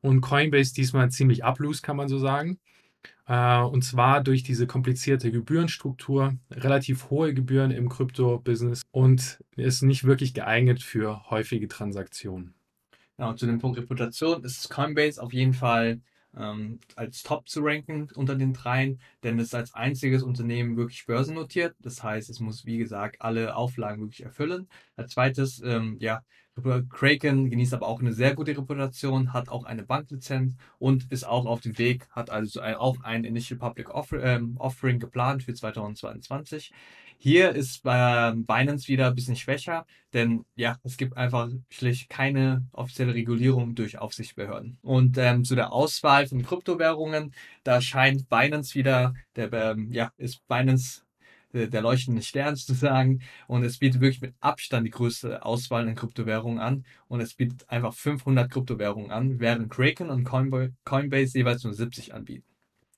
Und 0.01 0.21
Coinbase 0.21 0.73
diesmal 0.73 1.11
ziemlich 1.11 1.43
ablust, 1.43 1.83
kann 1.83 1.97
man 1.97 2.07
so 2.07 2.19
sagen. 2.19 2.59
Äh, 3.27 3.59
und 3.59 3.83
zwar 3.83 4.23
durch 4.23 4.43
diese 4.43 4.67
komplizierte 4.67 5.31
Gebührenstruktur, 5.31 6.37
relativ 6.51 7.09
hohe 7.09 7.33
Gebühren 7.33 7.71
im 7.71 7.89
Krypto-Business 7.89 8.83
und 8.91 9.39
ist 9.55 9.83
nicht 9.83 10.03
wirklich 10.05 10.33
geeignet 10.33 10.81
für 10.81 11.29
häufige 11.29 11.67
Transaktionen. 11.67 12.53
Und 13.17 13.37
zu 13.37 13.45
dem 13.45 13.59
Punkt 13.59 13.77
Reputation 13.77 14.43
ist 14.43 14.69
Coinbase 14.69 15.21
auf 15.21 15.33
jeden 15.33 15.53
Fall 15.53 15.99
ähm, 16.37 16.79
als 16.95 17.23
Top 17.23 17.49
zu 17.49 17.61
ranken 17.61 18.07
unter 18.15 18.35
den 18.35 18.53
dreien, 18.53 19.01
denn 19.23 19.39
es 19.39 19.47
ist 19.47 19.55
als 19.55 19.73
einziges 19.73 20.23
Unternehmen 20.23 20.77
wirklich 20.77 21.05
börsennotiert. 21.05 21.75
Das 21.81 22.01
heißt, 22.01 22.29
es 22.29 22.39
muss, 22.39 22.65
wie 22.65 22.77
gesagt, 22.77 23.21
alle 23.21 23.55
Auflagen 23.55 24.01
wirklich 24.01 24.23
erfüllen. 24.23 24.69
Als 24.95 25.13
zweites, 25.13 25.61
ähm, 25.63 25.97
ja, 25.99 26.21
Kraken 26.89 27.49
genießt 27.49 27.73
aber 27.73 27.87
auch 27.87 27.99
eine 27.99 28.13
sehr 28.13 28.35
gute 28.35 28.55
Reputation, 28.57 29.33
hat 29.33 29.49
auch 29.49 29.65
eine 29.65 29.83
Banklizenz 29.83 30.55
und 30.77 31.11
ist 31.11 31.25
auch 31.25 31.45
auf 31.45 31.61
dem 31.61 31.77
Weg, 31.77 32.07
hat 32.11 32.29
also 32.29 32.61
auch 32.61 33.01
ein 33.03 33.23
Initial 33.23 33.59
Public 33.59 33.89
Offer, 33.89 34.23
ähm, 34.23 34.55
Offering 34.57 34.99
geplant 34.99 35.43
für 35.43 35.53
2022. 35.53 36.71
Hier 37.21 37.49
ist 37.51 37.83
bei 37.83 38.31
Binance 38.33 38.87
wieder 38.87 39.07
ein 39.07 39.15
bisschen 39.15 39.35
schwächer, 39.35 39.85
denn 40.13 40.45
ja, 40.55 40.77
es 40.83 40.95
gibt 40.95 41.17
einfach 41.17 41.49
schlicht 41.69 42.09
keine 42.09 42.65
offizielle 42.71 43.13
Regulierung 43.13 43.75
durch 43.75 43.97
Aufsichtsbehörden. 43.97 44.77
Und 44.81 45.17
ähm, 45.17 45.43
zu 45.43 45.55
der 45.55 45.73
Auswahl 45.73 46.27
von 46.27 46.41
Kryptowährungen, 46.43 47.33
da 47.63 47.81
scheint 47.81 48.29
Binance 48.29 48.73
wieder, 48.73 49.13
der, 49.35 49.51
ähm, 49.51 49.91
ja, 49.91 50.13
ist 50.15 50.47
Binance 50.47 51.01
äh, 51.01 51.08
der 51.53 51.81
leuchtende 51.81 52.21
Stern 52.21 52.55
sozusagen. 52.55 53.21
Und 53.47 53.63
es 53.63 53.79
bietet 53.79 54.01
wirklich 54.01 54.21
mit 54.21 54.35
Abstand 54.39 54.85
die 54.85 54.91
größte 54.91 55.43
Auswahl 55.45 55.87
an 55.87 55.95
Kryptowährungen 55.95 56.59
an. 56.59 56.85
Und 57.07 57.21
es 57.21 57.33
bietet 57.33 57.69
einfach 57.69 57.93
500 57.93 58.51
Kryptowährungen 58.51 59.11
an, 59.11 59.39
während 59.39 59.69
Kraken 59.69 60.09
und 60.09 60.27
Coinba- 60.27 60.71
Coinbase 60.85 61.37
jeweils 61.37 61.63
nur 61.63 61.73
70 61.73 62.13
anbieten. 62.13 62.45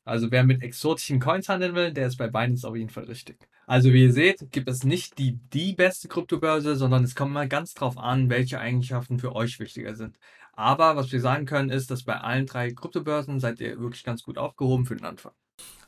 Also 0.04 0.32
wer 0.32 0.44
mit 0.44 0.64
exotischen 0.64 1.20
Coins 1.20 1.48
handeln 1.48 1.76
will, 1.76 1.94
der 1.94 2.08
ist 2.08 2.18
bei 2.18 2.28
Binance 2.28 2.68
auf 2.68 2.76
jeden 2.76 2.90
Fall 2.90 3.06
richtig. 3.06 3.38
Also 3.68 3.94
wie 3.94 4.04
ihr 4.04 4.14
seht, 4.14 4.52
gibt 4.52 4.68
es 4.68 4.84
nicht 4.84 5.18
die, 5.20 5.40
die 5.54 5.74
beste 5.74 6.08
Kryptobörse, 6.08 6.76
sondern 6.76 7.04
es 7.04 7.16
kommt 7.16 7.34
mal 7.34 7.48
ganz 7.48 7.74
drauf 7.74 7.98
an, 7.98 8.30
welche 8.30 8.60
Eigenschaften 8.60 9.20
für 9.20 9.36
euch 9.36 9.60
wichtiger 9.60 9.96
sind. 9.96 10.18
Aber 10.54 10.96
was 10.96 11.12
wir 11.12 11.22
sagen 11.22 11.46
können, 11.46 11.70
ist, 11.70 11.92
dass 11.92 12.04
bei 12.04 12.20
allen 12.20 12.48
drei 12.48 12.72
Kryptobörsen 12.74 13.40
seid 13.40 13.60
ihr 13.62 13.80
wirklich 13.80 14.04
ganz 14.04 14.24
gut 14.24 14.38
aufgehoben 14.38 14.86
für 14.86 14.96
den 14.96 15.06
Anfang. 15.06 15.34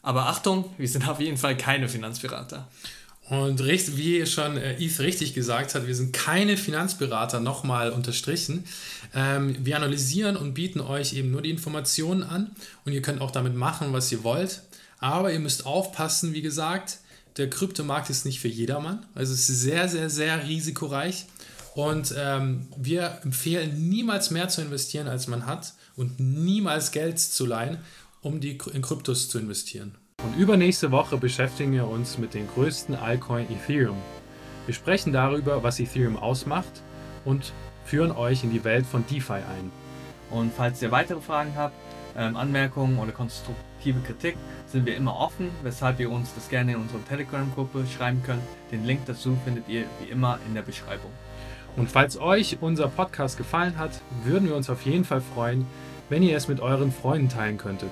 Aber 0.03 0.27
Achtung, 0.27 0.65
wir 0.77 0.87
sind 0.87 1.07
auf 1.07 1.19
jeden 1.19 1.37
Fall 1.37 1.57
keine 1.57 1.89
Finanzberater. 1.89 2.67
Und 3.29 3.63
wie 3.63 4.25
schon 4.25 4.57
äh, 4.57 4.77
Eve 4.77 5.01
richtig 5.01 5.33
gesagt 5.33 5.75
hat, 5.75 5.87
wir 5.87 5.95
sind 5.95 6.11
keine 6.11 6.57
Finanzberater, 6.57 7.39
nochmal 7.39 7.91
unterstrichen. 7.91 8.65
Ähm, 9.15 9.55
wir 9.61 9.77
analysieren 9.77 10.35
und 10.35 10.53
bieten 10.53 10.81
euch 10.81 11.13
eben 11.13 11.31
nur 11.31 11.41
die 11.41 11.49
Informationen 11.49 12.23
an 12.23 12.51
und 12.83 12.91
ihr 12.91 13.01
könnt 13.01 13.21
auch 13.21 13.31
damit 13.31 13.55
machen, 13.55 13.93
was 13.93 14.11
ihr 14.11 14.25
wollt. 14.25 14.61
Aber 14.99 15.31
ihr 15.31 15.39
müsst 15.39 15.65
aufpassen, 15.65 16.33
wie 16.33 16.41
gesagt, 16.41 16.97
der 17.37 17.49
Kryptomarkt 17.49 18.09
ist 18.09 18.25
nicht 18.25 18.41
für 18.41 18.49
jedermann. 18.49 19.05
Also 19.15 19.33
es 19.33 19.49
ist 19.49 19.61
sehr, 19.61 19.87
sehr, 19.87 20.09
sehr 20.09 20.45
risikoreich. 20.45 21.25
Und 21.75 22.13
ähm, 22.15 22.67
wir 22.77 23.19
empfehlen 23.23 23.89
niemals 23.89 24.31
mehr 24.31 24.49
zu 24.49 24.61
investieren, 24.61 25.07
als 25.07 25.27
man 25.27 25.45
hat 25.45 25.73
und 25.95 26.19
niemals 26.19 26.91
Geld 26.91 27.19
zu 27.19 27.45
leihen, 27.45 27.79
um 28.23 28.39
die 28.39 28.57
in 28.73 28.81
Kryptos 28.81 29.29
zu 29.29 29.37
investieren. 29.37 29.95
Und 30.23 30.37
übernächste 30.37 30.91
Woche 30.91 31.17
beschäftigen 31.17 31.73
wir 31.73 31.87
uns 31.87 32.17
mit 32.17 32.33
den 32.33 32.47
größten 32.47 32.95
Altcoin 32.95 33.45
Ethereum. 33.51 33.97
Wir 34.65 34.73
sprechen 34.73 35.11
darüber, 35.11 35.61
was 35.61 35.79
Ethereum 35.79 36.15
ausmacht 36.15 36.81
und 37.25 37.51
führen 37.83 38.11
euch 38.11 38.43
in 38.43 38.51
die 38.51 38.63
Welt 38.63 38.85
von 38.85 39.05
DeFi 39.05 39.33
ein. 39.33 39.71
Und 40.31 40.53
falls 40.53 40.81
ihr 40.81 40.91
weitere 40.91 41.19
Fragen 41.19 41.53
habt, 41.57 41.75
ähm, 42.15 42.37
Anmerkungen 42.37 42.97
oder 42.99 43.11
konstruktive 43.11 43.99
Kritik, 43.99 44.37
sind 44.67 44.85
wir 44.85 44.95
immer 44.95 45.17
offen, 45.17 45.49
weshalb 45.61 45.99
ihr 45.99 46.09
uns 46.09 46.33
das 46.33 46.47
gerne 46.47 46.73
in 46.73 46.77
unserer 46.77 47.03
Telegram-Gruppe 47.09 47.85
schreiben 47.85 48.23
könnt. 48.23 48.41
Den 48.71 48.85
Link 48.85 49.01
dazu 49.05 49.37
findet 49.43 49.67
ihr 49.67 49.83
wie 50.01 50.09
immer 50.09 50.39
in 50.47 50.53
der 50.53 50.61
Beschreibung. 50.61 51.11
Und 51.75 51.89
falls 51.89 52.17
euch 52.17 52.59
unser 52.61 52.87
Podcast 52.87 53.37
gefallen 53.37 53.77
hat, 53.77 53.91
würden 54.23 54.47
wir 54.47 54.55
uns 54.55 54.69
auf 54.69 54.83
jeden 54.83 55.03
Fall 55.03 55.21
freuen, 55.21 55.65
wenn 56.09 56.23
ihr 56.23 56.37
es 56.37 56.47
mit 56.47 56.61
euren 56.61 56.91
Freunden 56.91 57.29
teilen 57.29 57.57
könntet. 57.57 57.91